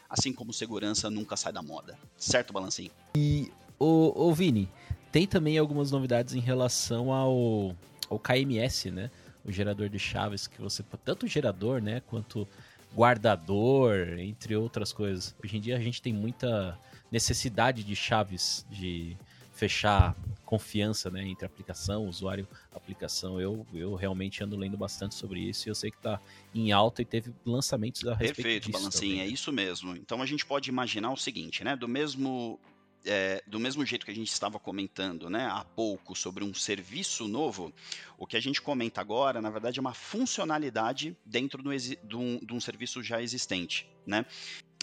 assim 0.09 0.33
como 0.33 0.51
segurança 0.51 1.09
nunca 1.09 1.37
sai 1.37 1.53
da 1.53 1.61
moda. 1.61 1.97
Certo, 2.17 2.51
Balancinho? 2.51 2.91
E, 3.15 3.51
o, 3.79 4.29
o 4.29 4.33
Vini, 4.33 4.69
tem 5.13 5.27
também 5.27 5.59
algumas 5.59 5.91
novidades 5.91 6.33
em 6.33 6.39
relação 6.39 7.13
ao, 7.13 7.75
ao 8.09 8.17
KMS, 8.17 8.89
né? 8.89 9.11
O 9.45 9.51
gerador 9.51 9.87
de 9.87 9.99
chaves 9.99 10.47
que 10.47 10.59
você 10.59 10.83
tanto 11.05 11.27
gerador, 11.27 11.79
né, 11.79 12.01
quanto 12.07 12.47
guardador, 12.95 14.17
entre 14.17 14.55
outras 14.55 14.91
coisas. 14.91 15.35
Hoje 15.43 15.57
em 15.57 15.61
dia 15.61 15.77
a 15.77 15.79
gente 15.79 16.01
tem 16.01 16.11
muita 16.11 16.79
necessidade 17.11 17.83
de 17.83 17.95
chaves 17.95 18.65
de 18.71 19.15
fechar 19.51 20.15
confiança 20.45 21.11
né, 21.11 21.27
entre 21.27 21.45
aplicação, 21.45 22.07
usuário, 22.07 22.47
aplicação. 22.73 23.39
Eu, 23.39 23.67
eu 23.71 23.93
realmente 23.93 24.43
ando 24.43 24.57
lendo 24.57 24.77
bastante 24.77 25.13
sobre 25.13 25.41
isso 25.41 25.67
e 25.67 25.69
eu 25.69 25.75
sei 25.75 25.91
que 25.91 25.97
está 25.97 26.19
em 26.55 26.71
alta 26.71 27.03
e 27.03 27.05
teve 27.05 27.31
lançamentos 27.45 28.03
a 28.07 28.15
respeito 28.15 28.35
Perfeito, 28.35 28.65
disso. 28.65 28.79
Balancinho, 28.79 29.21
é 29.21 29.27
isso 29.27 29.51
mesmo. 29.51 29.95
Então 29.95 30.23
a 30.23 30.25
gente 30.25 30.43
pode 30.43 30.69
imaginar 30.69 31.11
o 31.11 31.17
seguinte, 31.17 31.63
né? 31.63 31.75
Do 31.75 31.87
mesmo 31.87 32.59
é, 33.05 33.43
do 33.47 33.59
mesmo 33.59 33.85
jeito 33.85 34.05
que 34.05 34.11
a 34.11 34.15
gente 34.15 34.31
estava 34.31 34.59
comentando 34.59 35.29
né, 35.29 35.47
há 35.51 35.63
pouco 35.63 36.15
sobre 36.15 36.43
um 36.43 36.53
serviço 36.53 37.27
novo, 37.27 37.73
o 38.17 38.25
que 38.25 38.37
a 38.37 38.39
gente 38.39 38.61
comenta 38.61 39.01
agora, 39.01 39.41
na 39.41 39.49
verdade, 39.49 39.79
é 39.79 39.81
uma 39.81 39.93
funcionalidade 39.93 41.15
dentro 41.25 41.61
de 41.61 42.15
um, 42.15 42.39
de 42.39 42.53
um 42.53 42.61
serviço 42.61 43.03
já 43.03 43.21
existente. 43.21 43.87
Né? 44.05 44.25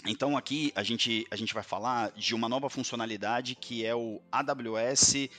Então 0.05 0.35
aqui 0.35 0.71
a 0.75 0.83
gente, 0.83 1.25
a 1.29 1.35
gente 1.35 1.53
vai 1.53 1.63
falar 1.63 2.11
de 2.11 2.33
uma 2.33 2.49
nova 2.49 2.69
funcionalidade 2.69 3.55
que 3.55 3.85
é 3.85 3.95
o 3.95 4.21
AWS 4.31 5.29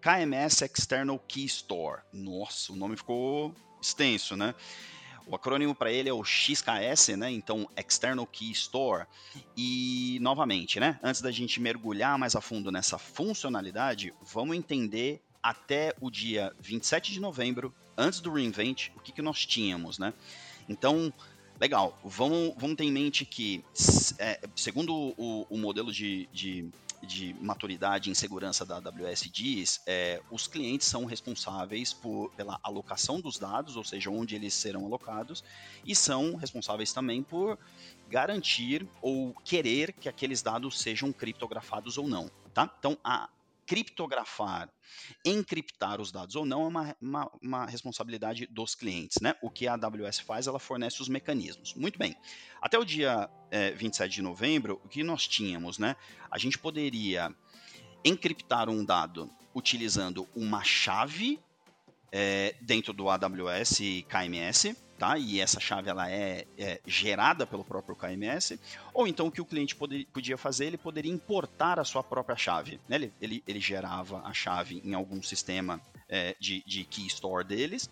KMS 0.00 0.64
External 0.64 1.18
Key 1.18 1.44
Store. 1.44 2.02
Nossa, 2.12 2.72
o 2.72 2.76
nome 2.76 2.96
ficou 2.96 3.54
extenso, 3.80 4.36
né? 4.36 4.54
O 5.26 5.34
acrônimo 5.34 5.74
para 5.74 5.90
ele 5.90 6.08
é 6.08 6.12
o 6.12 6.24
XKS, 6.24 7.16
né? 7.16 7.30
Então, 7.30 7.68
External 7.76 8.26
Key 8.26 8.50
Store. 8.52 9.06
E, 9.56 10.18
novamente, 10.20 10.80
né? 10.80 10.98
Antes 11.02 11.20
da 11.20 11.30
gente 11.30 11.60
mergulhar 11.60 12.18
mais 12.18 12.34
a 12.34 12.40
fundo 12.40 12.70
nessa 12.70 12.98
funcionalidade, 12.98 14.12
vamos 14.22 14.56
entender 14.56 15.20
até 15.42 15.94
o 16.00 16.10
dia 16.10 16.54
27 16.60 17.12
de 17.12 17.20
novembro, 17.20 17.74
antes 17.96 18.20
do 18.20 18.32
reinvent, 18.32 18.90
o 18.96 19.00
que, 19.00 19.12
que 19.12 19.22
nós 19.22 19.44
tínhamos, 19.44 19.98
né? 19.98 20.14
Então, 20.68 21.12
legal, 21.60 21.98
vamos, 22.04 22.54
vamos 22.56 22.76
ter 22.76 22.84
em 22.84 22.92
mente 22.92 23.24
que, 23.24 23.64
é, 24.18 24.40
segundo 24.54 24.94
o, 24.94 25.46
o 25.50 25.58
modelo 25.58 25.92
de, 25.92 26.28
de 26.32 26.68
de 27.02 27.34
maturidade 27.40 28.10
em 28.10 28.14
segurança 28.14 28.64
da 28.64 28.76
AWS 28.76 29.28
diz, 29.32 29.82
é, 29.86 30.20
os 30.30 30.46
clientes 30.46 30.86
são 30.86 31.04
responsáveis 31.04 31.92
por, 31.92 32.30
pela 32.32 32.58
alocação 32.62 33.20
dos 33.20 33.38
dados, 33.38 33.76
ou 33.76 33.84
seja, 33.84 34.10
onde 34.10 34.34
eles 34.34 34.54
serão 34.54 34.84
alocados, 34.84 35.42
e 35.84 35.94
são 35.94 36.36
responsáveis 36.36 36.92
também 36.92 37.22
por 37.22 37.58
garantir 38.08 38.86
ou 39.00 39.34
querer 39.44 39.92
que 39.92 40.08
aqueles 40.08 40.42
dados 40.42 40.80
sejam 40.80 41.12
criptografados 41.12 41.98
ou 41.98 42.06
não. 42.06 42.30
Tá? 42.54 42.70
Então, 42.78 42.96
a 43.02 43.28
criptografar, 43.72 44.68
encriptar 45.24 45.98
os 45.98 46.12
dados 46.12 46.36
ou 46.36 46.44
não 46.44 46.64
é 46.64 46.66
uma, 46.66 46.96
uma, 47.00 47.30
uma, 47.40 47.64
responsabilidade 47.66 48.46
dos 48.48 48.74
clientes. 48.74 49.16
Né? 49.22 49.34
O 49.40 49.48
que 49.48 49.66
a 49.66 49.72
AWS 49.72 50.18
faz, 50.18 50.46
ela 50.46 50.58
fornece 50.58 51.00
os 51.00 51.08
mecanismos. 51.08 51.72
Muito 51.72 51.98
bem. 51.98 52.14
Até 52.60 52.78
o 52.78 52.84
dia 52.84 53.30
é, 53.50 53.70
27 53.70 54.12
de 54.12 54.20
novembro, 54.20 54.78
o 54.84 54.88
que 54.90 55.02
nós 55.02 55.26
tínhamos? 55.26 55.78
Né? 55.78 55.96
A 56.30 56.36
gente 56.36 56.58
poderia 56.58 57.34
encriptar 58.04 58.68
um 58.68 58.84
dado 58.84 59.30
utilizando 59.54 60.28
uma 60.36 60.62
chave 60.62 61.40
é, 62.12 62.54
dentro 62.60 62.92
do 62.92 63.08
AWS 63.08 63.78
KMS, 64.06 64.76
tá? 65.02 65.18
E 65.18 65.40
essa 65.40 65.58
chave 65.58 65.90
ela 65.90 66.08
é, 66.08 66.46
é, 66.56 66.80
gerada 66.86 67.44
pelo 67.44 67.64
próprio 67.64 67.96
KMS, 67.96 68.56
ou 68.94 69.08
então 69.08 69.26
o 69.26 69.32
que 69.32 69.40
o 69.40 69.44
cliente 69.44 69.74
poder, 69.74 70.06
podia 70.12 70.38
fazer, 70.38 70.66
ele 70.66 70.78
poderia 70.78 71.10
importar 71.10 71.80
a 71.80 71.84
sua 71.84 72.04
própria 72.04 72.36
chave. 72.36 72.78
Né? 72.88 72.94
Ele, 72.94 73.12
ele, 73.20 73.44
ele, 73.48 73.58
gerava 73.58 74.20
a 74.20 74.32
chave 74.32 74.80
em 74.84 74.94
algum 74.94 75.20
sistema 75.20 75.80
é, 76.08 76.36
de, 76.38 76.62
de 76.64 76.84
key 76.84 77.08
store 77.08 77.44
deles 77.44 77.90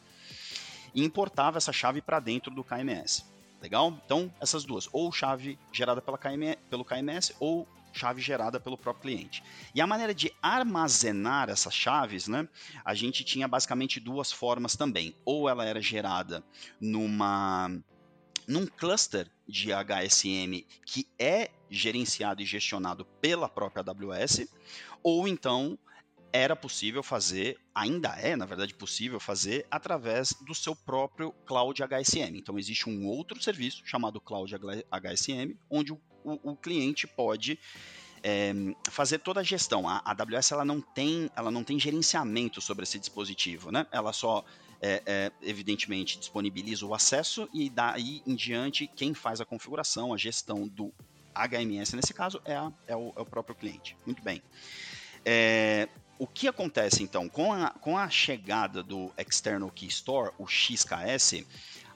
e 0.94 1.02
importava 1.02 1.58
essa 1.58 1.72
chave 1.72 2.00
para 2.00 2.20
dentro 2.20 2.54
do 2.54 2.62
KMS. 2.62 3.24
Legal? 3.60 3.92
Então, 4.06 4.32
essas 4.40 4.62
duas, 4.62 4.88
ou 4.92 5.10
chave 5.10 5.58
gerada 5.72 6.00
pela 6.00 6.16
pelo 6.70 6.84
KMS, 6.84 7.34
ou 7.40 7.66
chave 7.92 8.20
gerada 8.20 8.60
pelo 8.60 8.78
próprio 8.78 9.02
cliente. 9.02 9.42
E 9.74 9.80
a 9.80 9.86
maneira 9.86 10.14
de 10.14 10.32
armazenar 10.42 11.48
essas 11.48 11.74
chaves, 11.74 12.28
né, 12.28 12.48
a 12.84 12.94
gente 12.94 13.24
tinha 13.24 13.48
basicamente 13.48 14.00
duas 14.00 14.30
formas 14.32 14.76
também. 14.76 15.14
Ou 15.24 15.48
ela 15.48 15.64
era 15.64 15.80
gerada 15.80 16.44
numa 16.80 17.70
num 18.48 18.66
cluster 18.66 19.30
de 19.46 19.70
HSM 19.72 20.66
que 20.84 21.06
é 21.16 21.50
gerenciado 21.70 22.42
e 22.42 22.44
gestionado 22.44 23.04
pela 23.20 23.48
própria 23.48 23.84
AWS, 23.86 24.48
ou 25.04 25.28
então 25.28 25.78
era 26.32 26.54
possível 26.54 27.02
fazer, 27.02 27.58
ainda 27.74 28.10
é, 28.10 28.36
na 28.36 28.46
verdade, 28.46 28.74
possível 28.74 29.18
fazer 29.18 29.66
através 29.70 30.32
do 30.46 30.54
seu 30.54 30.74
próprio 30.74 31.32
Cloud 31.44 31.82
HSM. 31.82 32.36
Então, 32.36 32.58
existe 32.58 32.88
um 32.88 33.06
outro 33.06 33.40
serviço 33.42 33.82
chamado 33.84 34.20
Cloud 34.20 34.54
HSM, 34.90 35.56
onde 35.68 35.92
o 35.92 36.00
o, 36.24 36.52
o 36.52 36.56
cliente 36.56 37.06
pode 37.06 37.58
é, 38.22 38.52
fazer 38.90 39.18
toda 39.18 39.40
a 39.40 39.42
gestão. 39.42 39.88
A, 39.88 40.02
a 40.04 40.10
AWS 40.10 40.52
ela 40.52 40.64
não 40.64 40.80
tem, 40.80 41.30
ela 41.34 41.50
não 41.50 41.64
tem 41.64 41.78
gerenciamento 41.78 42.60
sobre 42.60 42.84
esse 42.84 42.98
dispositivo, 42.98 43.70
né? 43.70 43.86
Ela 43.90 44.12
só 44.12 44.44
é, 44.80 45.02
é, 45.04 45.32
evidentemente 45.42 46.18
disponibiliza 46.18 46.86
o 46.86 46.94
acesso 46.94 47.48
e 47.52 47.68
daí 47.68 48.22
em 48.26 48.34
diante 48.34 48.86
quem 48.86 49.12
faz 49.12 49.40
a 49.40 49.44
configuração, 49.44 50.14
a 50.14 50.16
gestão 50.16 50.66
do 50.66 50.92
HMS 51.34 51.94
nesse 51.94 52.12
caso 52.14 52.40
é, 52.44 52.54
a, 52.54 52.72
é, 52.86 52.96
o, 52.96 53.12
é 53.16 53.20
o, 53.20 53.26
próprio 53.26 53.54
cliente. 53.54 53.96
Muito 54.06 54.22
bem. 54.22 54.42
É, 55.24 55.88
o 56.18 56.26
que 56.26 56.48
acontece 56.48 57.02
então 57.02 57.28
com 57.28 57.52
a, 57.52 57.70
com 57.70 57.96
a 57.96 58.08
chegada 58.08 58.82
do 58.82 59.12
External 59.18 59.70
Key 59.70 59.88
Store, 59.88 60.32
o 60.38 60.46
XKS? 60.46 61.44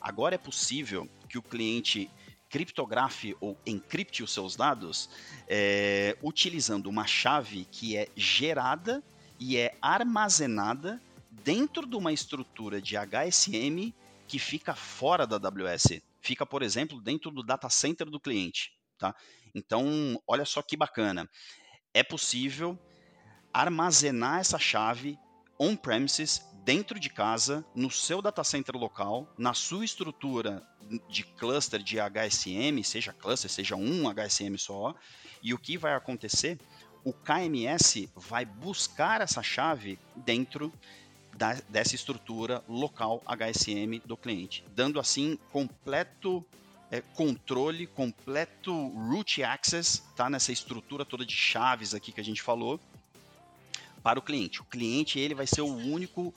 Agora 0.01 0.35
é 0.35 0.39
possível 0.39 1.09
que 1.29 1.39
o 1.39 1.43
cliente 1.43 2.11
criptografe 2.55 3.37
ou 3.41 3.59
encripte 3.67 4.23
os 4.23 4.33
seus 4.33 4.55
dados 4.55 5.11
é, 5.49 6.17
utilizando 6.23 6.87
uma 6.87 7.05
chave 7.05 7.65
que 7.65 7.97
é 7.97 8.09
gerada 8.15 9.03
e 9.41 9.57
é 9.57 9.77
armazenada 9.83 11.03
dentro 11.29 11.85
de 11.85 11.97
uma 11.97 12.13
estrutura 12.13 12.81
de 12.81 12.95
HSM 12.97 13.93
que 14.29 14.39
fica 14.39 14.73
fora 14.73 15.27
da 15.27 15.35
AWS. 15.35 16.01
Fica, 16.21 16.47
por 16.47 16.63
exemplo, 16.63 17.01
dentro 17.01 17.33
do 17.33 17.43
data 17.43 17.69
center 17.69 18.09
do 18.09 18.21
cliente. 18.21 18.73
Tá? 18.97 19.13
Então, 19.53 20.23
olha 20.25 20.45
só 20.45 20.63
que 20.63 20.77
bacana. 20.77 21.29
É 21.93 22.05
possível 22.05 22.79
armazenar 23.53 24.39
essa 24.39 24.61
chave 24.61 25.19
on-premises 25.59 26.41
dentro 26.65 26.99
de 26.99 27.11
casa, 27.11 27.65
no 27.75 27.91
seu 27.91 28.23
data 28.23 28.43
center 28.43 28.75
local, 28.75 29.29
na 29.37 29.53
sua 29.53 29.85
estrutura 29.85 30.63
de 31.09 31.23
cluster 31.23 31.83
de 31.83 31.99
HSM, 31.99 32.83
seja 32.83 33.13
cluster, 33.13 33.51
seja 33.51 33.77
um 33.77 34.09
HSM 34.09 34.57
só, 34.57 34.95
e 35.43 35.53
o 35.53 35.59
que 35.59 35.77
vai 35.77 35.95
acontecer? 35.95 36.59
O 37.05 37.13
KMS 37.13 38.09
vai 38.17 38.47
buscar 38.47 39.21
essa 39.21 39.43
chave 39.43 39.99
dentro 40.17 40.73
da, 41.37 41.53
dessa 41.69 41.95
estrutura 41.95 42.65
local 42.67 43.23
HSM 43.27 44.01
do 44.07 44.17
cliente, 44.17 44.65
dando 44.75 44.99
assim 44.99 45.39
completo 45.53 46.45
é, 46.91 47.01
controle, 47.01 47.87
completo 47.87 48.89
root 48.89 49.43
access, 49.43 50.03
tá? 50.17 50.31
Nessa 50.31 50.53
estrutura 50.53 51.05
toda 51.05 51.27
de 51.27 51.35
chaves 51.35 51.93
aqui 51.93 52.11
que 52.11 52.21
a 52.21 52.25
gente 52.25 52.41
falou, 52.41 52.81
para 54.05 54.19
o 54.19 54.23
cliente. 54.23 54.61
O 54.61 54.65
cliente 54.67 55.19
ele 55.19 55.35
vai 55.35 55.47
ser 55.47 55.63
o 55.63 55.75
único 55.75 56.33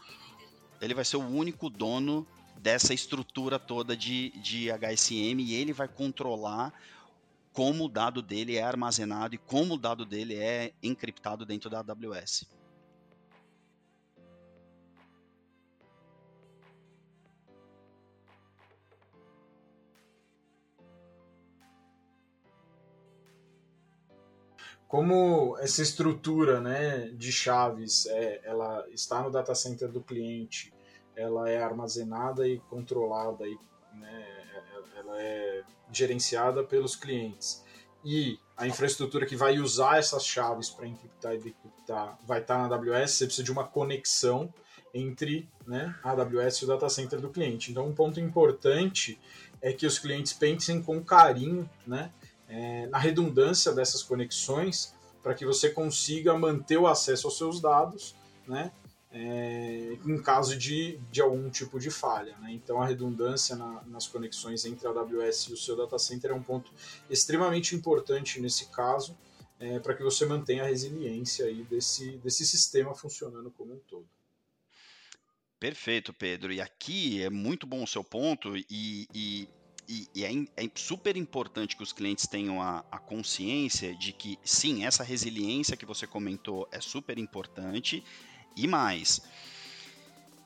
ele 0.80 0.93
vai 0.93 1.03
ser 1.03 1.17
o 1.17 1.27
único 1.27 1.69
dono 1.69 2.25
dessa 2.58 2.93
estrutura 2.93 3.60
toda 3.60 3.95
de, 3.95 4.30
de 4.38 4.69
HSM 4.71 5.39
e 5.39 5.53
ele 5.53 5.73
vai 5.73 5.88
controlar 5.88 6.71
como 7.51 7.86
o 7.86 7.89
dado 7.89 8.21
dele 8.21 8.56
é 8.56 8.63
armazenado 8.63 9.36
e 9.36 9.39
como 9.39 9.73
o 9.73 9.77
dado 9.77 10.06
dele 10.06 10.36
é 10.36 10.71
encriptado 10.82 11.45
dentro 11.45 11.69
da 11.69 11.80
AWS. 11.80 12.45
Como 24.88 25.58
essa 25.60 25.82
estrutura 25.82 26.62
né, 26.62 27.10
de 27.10 27.32
chaves 27.32 28.06
é, 28.06 28.41
ela 28.43 28.86
está 28.91 29.21
no 29.21 29.30
data 29.30 29.54
center 29.54 29.89
do 29.89 30.02
cliente, 30.02 30.73
ela 31.15 31.50
é 31.50 31.62
armazenada 31.62 32.47
e 32.47 32.60
controlada, 32.60 33.45
e, 33.45 33.58
né, 33.93 34.26
ela 34.95 35.21
é 35.21 35.63
gerenciada 35.91 36.63
pelos 36.63 36.95
clientes. 36.95 37.65
E 38.06 38.39
a 38.56 38.65
infraestrutura 38.65 39.26
que 39.26 39.36
vai 39.36 39.60
usar 39.60 39.97
essas 39.97 40.26
chaves 40.26 40.69
para 40.69 40.88
encriptar 40.88 41.34
e 41.34 41.39
decriptar 41.39 42.17
vai 42.26 42.39
estar 42.39 42.58
na 42.58 42.73
AWS, 42.73 43.12
você 43.12 43.26
precisa 43.26 43.43
de 43.43 43.52
uma 43.52 43.65
conexão 43.65 44.54
entre 44.93 45.50
né, 45.65 45.93
a 46.02 46.12
AWS 46.12 46.60
e 46.60 46.63
o 46.63 46.67
data 46.67 46.88
center 46.88 47.19
do 47.19 47.29
cliente. 47.29 47.71
Então, 47.71 47.85
um 47.85 47.94
ponto 47.94 48.19
importante 48.19 49.19
é 49.62 49.73
que 49.73 49.85
os 49.85 50.00
clientes 50.00 50.33
pensem 50.33 50.81
com 50.81 51.04
carinho 51.04 51.69
né, 51.85 52.12
é, 52.48 52.87
na 52.87 52.98
redundância 52.98 53.71
dessas 53.73 54.02
conexões 54.04 54.93
para 55.21 55.33
que 55.33 55.45
você 55.45 55.69
consiga 55.69 56.37
manter 56.37 56.77
o 56.77 56.87
acesso 56.87 57.27
aos 57.27 57.37
seus 57.37 57.60
dados, 57.60 58.15
né? 58.48 58.71
É, 59.10 59.98
em 60.06 60.21
caso 60.21 60.56
de, 60.58 61.00
de 61.10 61.21
algum 61.21 61.50
tipo 61.50 61.79
de 61.79 61.89
falha. 61.89 62.35
Né? 62.39 62.52
Então, 62.52 62.81
a 62.81 62.85
redundância 62.85 63.56
na, 63.56 63.81
nas 63.87 64.06
conexões 64.06 64.65
entre 64.65 64.85
a 64.85 64.91
AWS 64.91 65.43
e 65.43 65.54
o 65.54 65.58
seu 65.58 65.77
data 65.77 65.98
center 65.98 66.31
é 66.31 66.33
um 66.33 66.43
ponto 66.43 66.71
extremamente 67.10 67.73
importante 67.73 68.39
nesse 68.39 68.67
caso. 68.67 69.17
é, 69.60 69.79
para 69.79 69.95
que 69.95 70.04
você 70.04 70.25
mantenha 70.25 70.63
a 70.63 70.67
resiliência 70.67 71.45
aí 71.45 71.63
desse, 71.63 72.17
desse 72.17 72.45
sistema 72.45 72.93
funcionando 72.93 73.52
como 73.52 73.73
um 73.73 73.79
todo. 73.87 74.08
Perfeito, 75.60 76.13
Pedro. 76.13 76.54
E 76.54 76.62
aqui 76.62 77.23
é 77.23 77.29
muito 77.29 77.65
bom 77.65 77.83
o 77.83 77.87
seu 77.87 78.04
ponto, 78.04 78.56
e, 78.56 79.08
e, 79.13 79.48
e 79.88 80.25
é, 80.25 80.65
é, 80.65 80.69
super 80.75 81.15
importante 81.15 81.75
que 81.77 81.83
os 81.83 81.94
clientes 81.94 82.27
tenham 82.27 82.62
a, 82.62 82.83
a, 82.92 83.00
consciência 83.00 83.96
de 83.96 84.12
que, 84.12 84.38
sim, 84.44 84.85
essa 84.85 85.04
resiliência 85.04 85.77
que 85.77 85.85
você 85.85 86.06
comentou 86.06 86.67
é 86.71 86.81
super 86.81 87.17
importante, 87.17 88.04
e 88.56 88.67
mais. 88.67 89.21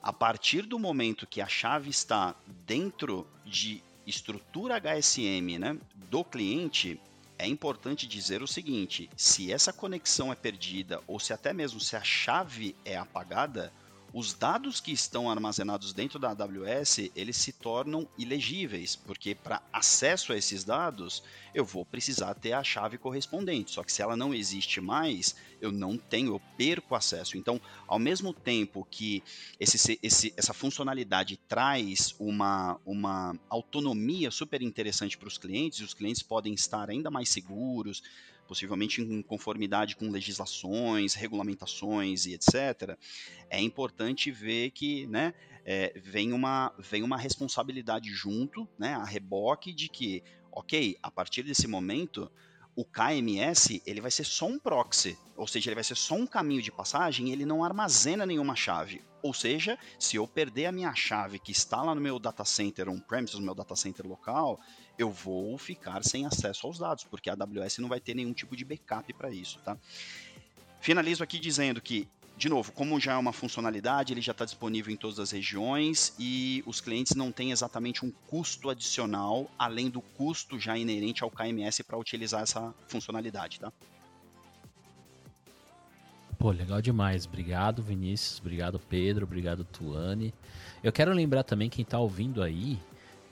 A 0.04 0.14
partir 0.14 0.64
do 0.64 0.78
momento 0.78 1.26
que 1.26 1.42
a 1.42 1.48
chave 1.48 1.90
está 1.90 2.36
dentro 2.68 3.28
de 3.46 3.84
estrutura 4.06 4.80
HSM 4.80 5.58
né, 5.58 5.78
do 6.10 6.24
cliente, 6.24 7.00
é 7.38 7.48
importante 7.48 8.06
dizer 8.06 8.44
o 8.44 8.48
seguinte: 8.48 9.10
se 9.16 9.52
essa 9.52 9.74
conexão 9.74 10.32
é 10.32 10.36
perdida 10.36 11.02
ou 11.08 11.20
se 11.20 11.34
até 11.34 11.52
mesmo 11.54 11.80
se 11.80 11.96
a 11.96 12.04
chave 12.04 12.76
é 12.86 12.96
apagada, 12.96 13.74
os 14.14 14.34
dados 14.34 14.82
que 14.82 14.92
estão 14.92 15.30
armazenados 15.30 15.94
dentro 15.94 16.20
da 16.20 16.32
AWS, 16.32 17.12
eles 17.16 17.38
se 17.38 17.54
tornam 17.54 18.08
ilegíveis, 18.18 18.96
porque 18.96 19.34
para 19.34 19.62
acesso 19.72 20.34
a 20.34 20.38
esses 20.38 20.64
dados, 20.66 21.24
eu 21.54 21.64
vou 21.64 21.86
precisar 21.86 22.34
ter 22.34 22.52
a 22.54 22.64
chave 22.64 22.98
correspondente. 22.98 23.72
Só 23.72 23.84
que 23.84 23.92
se 23.92 24.02
ela 24.02 24.18
não 24.18 24.34
existe 24.34 24.82
mais, 24.82 25.36
eu 25.62 25.72
não 25.72 25.98
tenho, 25.98 26.34
eu 26.34 26.42
perco 26.58 26.96
acesso. 26.96 27.38
Então, 27.38 27.62
ao 27.88 28.00
mesmo 28.00 28.34
tempo 28.34 28.86
que 28.90 29.24
esse, 29.60 30.00
esse, 30.02 30.34
essa 30.36 30.54
funcionalidade 30.54 31.38
traz 31.48 32.16
uma, 32.20 32.80
uma 32.86 33.38
autonomia 33.48 34.32
super 34.32 34.62
interessante 34.62 35.18
para 35.18 35.28
os 35.28 35.38
clientes, 35.38 35.80
e 35.80 35.84
os 35.84 35.94
clientes 35.94 36.24
podem 36.24 36.54
estar 36.54 36.90
ainda 36.90 37.12
mais 37.12 37.30
seguros, 37.30 38.02
possivelmente 38.48 39.02
em 39.02 39.22
conformidade 39.22 39.96
com 39.96 40.10
legislações, 40.10 41.14
regulamentações 41.14 42.26
e 42.26 42.34
etc., 42.34 42.98
é 43.50 43.62
importante 43.62 44.30
ver 44.30 44.72
que 44.72 45.08
né, 45.08 45.34
é, 45.64 45.94
vem, 45.96 46.34
uma, 46.34 46.74
vem 46.78 47.04
uma 47.04 47.18
responsabilidade 47.18 48.10
junto, 48.10 48.68
né, 48.78 48.94
a 48.96 49.06
reboque 49.06 49.72
de 49.72 49.88
que, 49.88 50.24
ok, 50.52 50.98
a 51.02 51.10
partir 51.10 51.44
desse 51.44 51.68
momento 51.68 52.30
o 52.76 52.86
KMS 52.86 53.82
ele 53.86 54.02
vai 54.02 54.12
ser 54.12 54.24
só 54.24 54.48
um 54.48 54.58
proxy, 54.58 55.18
ou 55.36 55.48
seja, 55.48 55.70
ele 55.70 55.76
vai 55.76 55.84
ser 55.84 55.96
só 55.96 56.16
um 56.16 56.26
caminho 56.26 56.62
de 56.62 56.72
passagem, 56.72 57.32
ele 57.32 57.46
não 57.46 57.64
armazena 57.64 58.26
nenhuma 58.26 58.56
chave. 58.56 59.02
Ou 59.22 59.34
seja, 59.34 59.78
se 60.00 60.16
eu 60.16 60.28
perder 60.28 60.66
a 60.66 60.72
minha 60.72 60.94
chave 60.96 61.38
que 61.38 61.52
está 61.52 61.82
lá 61.82 61.94
no 61.94 62.02
meu 62.02 62.18
data 62.18 62.44
center 62.44 62.90
on-premises, 62.90 63.38
no 63.38 63.46
meu 63.46 63.54
data 63.54 63.76
center 63.76 64.08
local, 64.08 64.60
eu 64.98 65.12
vou 65.12 65.58
ficar 65.58 66.04
sem 66.04 66.26
acesso 66.26 66.66
aos 66.66 66.80
dados, 66.80 67.04
porque 67.04 67.30
a 67.30 67.34
AWS 67.34 67.80
não 67.80 67.90
vai 67.90 68.00
ter 68.00 68.16
nenhum 68.16 68.34
tipo 68.34 68.56
de 68.56 68.66
backup 68.66 69.14
para 69.14 69.30
isso, 69.30 69.60
tá? 69.60 69.78
Finalizo 70.80 71.24
aqui 71.24 71.40
dizendo 71.40 71.80
que 71.80 72.08
de 72.42 72.50
novo, 72.50 72.72
como 72.72 73.00
já 73.00 73.14
é 73.14 73.18
uma 73.18 73.32
funcionalidade, 73.32 74.12
ele 74.12 74.20
já 74.20 74.32
está 74.32 74.44
disponível 74.44 74.92
em 74.92 74.98
todas 74.98 75.20
as 75.20 75.30
regiões 75.30 76.12
e 76.18 76.64
os 76.66 76.82
clientes 76.82 77.14
não 77.14 77.32
têm 77.32 77.52
exatamente 77.52 78.04
um 78.04 78.12
custo 78.26 78.68
adicional, 78.72 79.48
além 79.60 79.92
do 79.92 80.02
custo 80.02 80.60
já 80.60 80.76
inerente 80.76 81.24
ao 81.24 81.30
KMS 81.30 81.84
para 81.84 82.00
utilizar 82.00 82.42
essa 82.42 82.74
funcionalidade, 82.88 83.60
tá? 83.60 83.72
Pô, 86.40 86.50
legal 86.50 86.82
demais. 86.82 87.28
Obrigado, 87.28 87.84
Vinícius. 87.84 88.40
Obrigado, 88.40 88.80
Pedro. 88.80 89.24
Obrigado, 89.24 89.64
Tuane. 89.64 90.34
Eu 90.84 90.92
quero 90.92 91.14
lembrar 91.14 91.44
também 91.44 91.70
quem 91.70 91.84
está 91.84 92.00
ouvindo 92.00 92.42
aí 92.42 92.80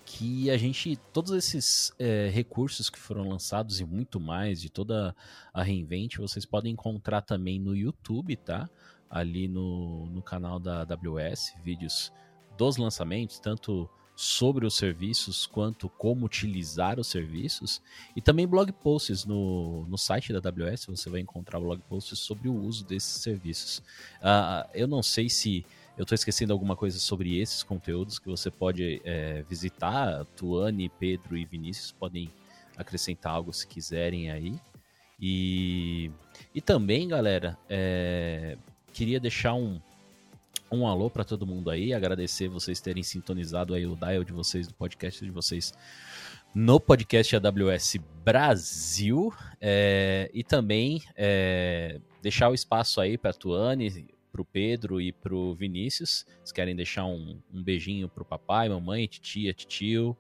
que 0.06 0.50
a 0.50 0.58
gente, 0.58 0.96
todos 1.14 1.32
esses 1.32 1.94
é, 2.00 2.30
recursos 2.32 2.90
que 2.90 2.98
foram 2.98 3.30
lançados 3.30 3.80
e 3.80 3.86
muito 3.86 4.20
mais 4.20 4.60
de 4.60 4.68
toda 4.68 5.16
a 5.54 5.62
Reinvent, 5.64 6.18
vocês 6.18 6.46
podem 6.46 6.74
encontrar 6.74 7.22
também 7.22 7.60
no 7.60 7.76
YouTube, 7.76 8.36
tá? 8.36 8.68
Ali 9.10 9.48
no, 9.48 10.06
no 10.08 10.22
canal 10.22 10.60
da 10.60 10.82
AWS, 10.82 11.56
vídeos 11.64 12.12
dos 12.58 12.78
lançamentos, 12.78 13.40
tanto 13.40 13.90
sobre 14.16 14.66
os 14.66 14.76
serviços 14.76 15.48
quanto 15.48 15.88
como 15.88 16.26
utilizar 16.26 17.00
os 17.00 17.08
serviços 17.08 17.82
e 18.14 18.22
também 18.22 18.46
blog 18.46 18.70
posts 18.74 19.24
no, 19.24 19.86
no 19.86 19.98
site 19.98 20.34
da 20.34 20.40
AWS 20.40 20.88
você 20.88 21.10
vai 21.10 21.22
encontrar 21.22 21.58
blog 21.58 21.82
posts 21.88 22.20
sobre 22.20 22.50
o 22.50 22.54
uso 22.54 22.86
desses 22.86 23.22
serviços. 23.22 23.78
Uh, 24.18 24.68
eu 24.74 24.90
não 24.90 25.02
sei 25.02 25.30
se 25.30 25.66
eu 25.98 26.04
estou 26.04 26.16
esquecendo 26.16 26.52
alguma 26.52 26.76
coisa 26.76 27.00
sobre 27.00 27.40
esses 27.40 27.64
conteúdos 27.64 28.20
que 28.20 28.28
você 28.28 28.52
pode 28.52 29.02
é, 29.06 29.44
visitar. 29.44 30.26
Tuane, 30.36 30.90
Pedro 30.90 31.38
e 31.38 31.46
Vinícius 31.46 31.94
podem 31.94 32.30
acrescentar 32.78 33.34
algo 33.34 33.54
se 33.54 33.68
quiserem 33.68 34.32
aí. 34.32 34.60
E, 35.20 36.10
e 36.56 36.62
também, 36.62 37.08
galera, 37.08 37.58
é, 37.70 38.58
queria 38.94 39.20
deixar 39.20 39.54
um, 39.54 39.80
um 40.72 40.86
alô 40.86 41.10
para 41.10 41.24
todo 41.24 41.46
mundo 41.46 41.70
aí, 41.70 41.94
agradecer 41.94 42.48
vocês 42.48 42.80
terem 42.80 43.04
sintonizado 43.04 43.74
aí 43.74 43.86
o 43.86 43.96
dial 43.96 44.24
de 44.24 44.34
vocês, 44.34 44.68
do 44.68 44.74
podcast 44.74 45.24
de 45.24 45.32
vocês 45.32 45.74
no 46.54 46.80
podcast 46.80 47.36
AWS 47.36 47.98
Brasil 48.24 49.32
é, 49.62 50.30
e 50.34 50.44
também 50.44 51.04
é, 51.16 52.00
deixar 52.22 52.50
o 52.50 52.54
espaço 52.54 53.00
aí 53.00 53.18
para 53.18 53.32
a 53.32 53.34
Tuane 53.34 54.08
pro 54.32 54.46
Pedro 54.46 55.02
e 55.02 55.12
pro 55.12 55.54
Vinícius. 55.54 56.26
Vocês 56.38 56.52
querem 56.52 56.76
deixar 56.76 57.06
um, 57.06 57.40
um 57.54 57.64
beijinho 57.64 58.08
pro 58.08 58.26
papai, 58.26 58.70
mamãe, 58.70 59.08
titia, 59.08 59.54
tio, 59.54 60.18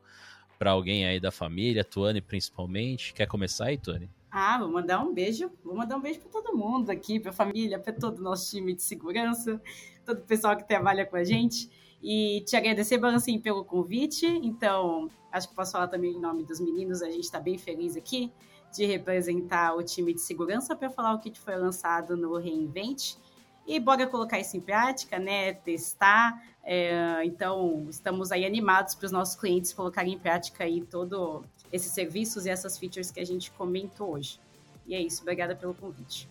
para 0.57 0.71
alguém 0.71 1.05
aí 1.05 1.19
da 1.19 1.31
família, 1.31 1.83
Tuane 1.83 2.21
principalmente. 2.21 3.13
Quer 3.13 3.27
começar 3.27 3.65
aí, 3.65 3.77
Tuane? 3.77 4.09
Ah, 4.31 4.59
vou 4.59 4.69
mandar 4.69 5.03
um 5.03 5.13
beijo, 5.13 5.51
vou 5.63 5.75
mandar 5.75 5.97
um 5.97 6.01
beijo 6.01 6.19
para 6.19 6.29
todo 6.29 6.55
mundo 6.55 6.89
aqui, 6.91 7.19
para 7.19 7.31
a 7.31 7.33
família, 7.33 7.79
para 7.79 7.93
todo 7.93 8.19
o 8.19 8.21
nosso 8.21 8.51
time 8.51 8.75
de 8.75 8.83
segurança, 8.83 9.61
todo 10.05 10.19
o 10.19 10.25
pessoal 10.25 10.55
que 10.55 10.67
trabalha 10.67 11.05
com 11.05 11.15
a 11.15 11.23
gente. 11.23 11.69
E 12.01 12.41
te 12.45 12.55
agradecer, 12.55 12.97
Balancinho, 12.97 13.41
pelo 13.41 13.65
convite. 13.65 14.25
Então, 14.25 15.09
acho 15.31 15.49
que 15.49 15.55
posso 15.55 15.71
falar 15.71 15.87
também 15.87 16.13
em 16.13 16.19
nome 16.19 16.43
dos 16.43 16.59
meninos, 16.59 17.01
a 17.01 17.09
gente 17.09 17.23
está 17.23 17.39
bem 17.39 17.57
feliz 17.57 17.97
aqui 17.97 18.31
de 18.71 18.85
representar 18.85 19.75
o 19.75 19.83
time 19.83 20.13
de 20.13 20.21
segurança 20.21 20.75
para 20.75 20.89
falar 20.89 21.15
o 21.15 21.19
que 21.19 21.37
foi 21.37 21.55
lançado 21.55 22.15
no 22.15 22.37
Reinvent 22.37 23.15
e 23.69 23.79
bora 23.79 24.07
colocar 24.07 24.39
isso 24.39 24.57
em 24.57 24.59
prática, 24.59 25.19
né? 25.19 25.53
Testar. 25.53 26.43
É, 26.63 27.23
então, 27.23 27.85
estamos 27.87 28.31
aí 28.31 28.43
animados 28.43 28.95
para 28.95 29.05
os 29.05 29.11
nossos 29.11 29.35
clientes 29.35 29.71
colocarem 29.71 30.15
em 30.15 30.17
prática 30.17 30.63
aí 30.63 30.81
todo 30.81 31.43
esses 31.71 31.91
serviços 31.91 32.47
e 32.47 32.49
essas 32.49 32.79
features 32.79 33.11
que 33.11 33.19
a 33.19 33.25
gente 33.25 33.51
comentou 33.51 34.15
hoje. 34.15 34.39
E 34.87 34.95
é 34.95 34.99
isso, 34.99 35.21
obrigada 35.21 35.55
pelo 35.55 35.75
convite. 35.75 36.27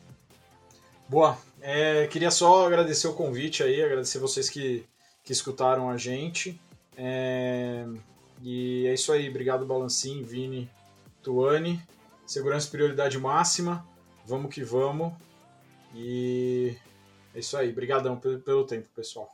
Boa, 1.09 1.39
é, 1.61 2.09
queria 2.09 2.31
só 2.33 2.67
agradecer 2.67 3.07
o 3.07 3.15
convite 3.15 3.63
aí, 3.63 3.81
agradecer 3.81 4.19
vocês 4.19 4.51
que, 4.51 4.85
que 5.23 5.33
escutaram 5.33 5.89
a 5.89 5.97
gente. 5.97 6.61
É, 6.97 7.87
e 8.43 8.85
é 8.89 8.95
isso 8.95 9.13
aí, 9.13 9.29
obrigado 9.31 9.65
Balancim, 9.65 10.25
Vini, 10.25 10.69
Tuane. 11.23 11.81
Segurança 12.27 12.69
prioridade 12.69 13.17
máxima, 13.17 13.87
vamos 14.27 14.53
que 14.53 14.65
vamos. 14.65 15.13
E 15.95 16.77
é 17.39 17.41
isso 17.41 17.57
aí, 17.57 17.71
obrigadão 17.71 18.19
pelo, 18.19 18.65
tempo, 18.65 18.89
pessoal. 18.95 19.33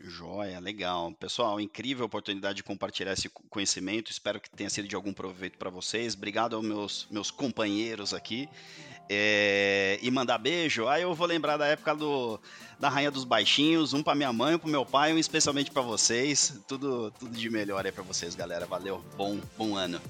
Joia, 0.00 0.58
legal. 0.58 1.12
Pessoal, 1.12 1.60
incrível 1.60 2.04
oportunidade 2.04 2.56
de 2.56 2.64
compartilhar 2.64 3.12
esse 3.12 3.28
conhecimento. 3.28 4.10
Espero 4.10 4.40
que 4.40 4.50
tenha 4.50 4.68
sido 4.68 4.88
de 4.88 4.96
algum 4.96 5.12
proveito 5.12 5.56
para 5.56 5.70
vocês. 5.70 6.14
Obrigado 6.14 6.56
aos 6.56 6.64
meus, 6.64 7.06
meus 7.08 7.30
companheiros 7.30 8.12
aqui. 8.12 8.48
É, 9.08 10.00
e 10.02 10.10
mandar 10.10 10.38
beijo. 10.38 10.88
Aí 10.88 11.02
eu 11.02 11.14
vou 11.14 11.26
lembrar 11.28 11.56
da 11.56 11.66
época 11.66 11.94
do, 11.94 12.40
da 12.80 12.88
Rainha 12.88 13.12
dos 13.12 13.22
Baixinhos. 13.22 13.94
Um 13.94 14.02
para 14.02 14.16
minha 14.16 14.32
mãe, 14.32 14.56
um 14.56 14.58
para 14.58 14.70
meu 14.70 14.84
pai, 14.84 15.12
um 15.12 15.18
especialmente 15.18 15.70
para 15.70 15.82
vocês. 15.82 16.60
Tudo, 16.66 17.12
tudo 17.12 17.36
de 17.36 17.48
melhor 17.48 17.86
aí 17.86 17.92
para 17.92 18.02
vocês, 18.02 18.34
galera. 18.34 18.66
Valeu. 18.66 19.04
Bom, 19.16 19.38
bom 19.56 19.76
ano. 19.76 20.00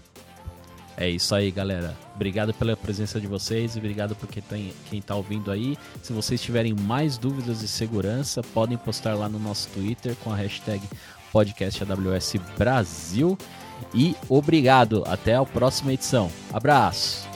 É 0.97 1.09
isso 1.09 1.35
aí, 1.35 1.51
galera. 1.51 1.97
Obrigado 2.15 2.53
pela 2.53 2.77
presença 2.77 3.21
de 3.21 3.27
vocês 3.27 3.75
e 3.75 3.79
obrigado 3.79 4.15
por 4.15 4.29
quem 4.29 4.73
está 4.93 5.15
ouvindo 5.15 5.51
aí. 5.51 5.77
Se 6.03 6.13
vocês 6.13 6.41
tiverem 6.41 6.75
mais 6.75 7.17
dúvidas 7.17 7.61
de 7.61 7.69
segurança, 7.69 8.43
podem 8.43 8.77
postar 8.77 9.15
lá 9.15 9.29
no 9.29 9.39
nosso 9.39 9.69
Twitter 9.71 10.15
com 10.17 10.31
a 10.33 10.37
hashtag 10.37 10.83
podcastAWS 11.33 12.35
Brasil. 12.59 13.39
E 13.95 14.15
obrigado. 14.29 15.03
Até 15.07 15.35
a 15.35 15.45
próxima 15.45 15.93
edição. 15.93 16.31
Abraço. 16.53 17.32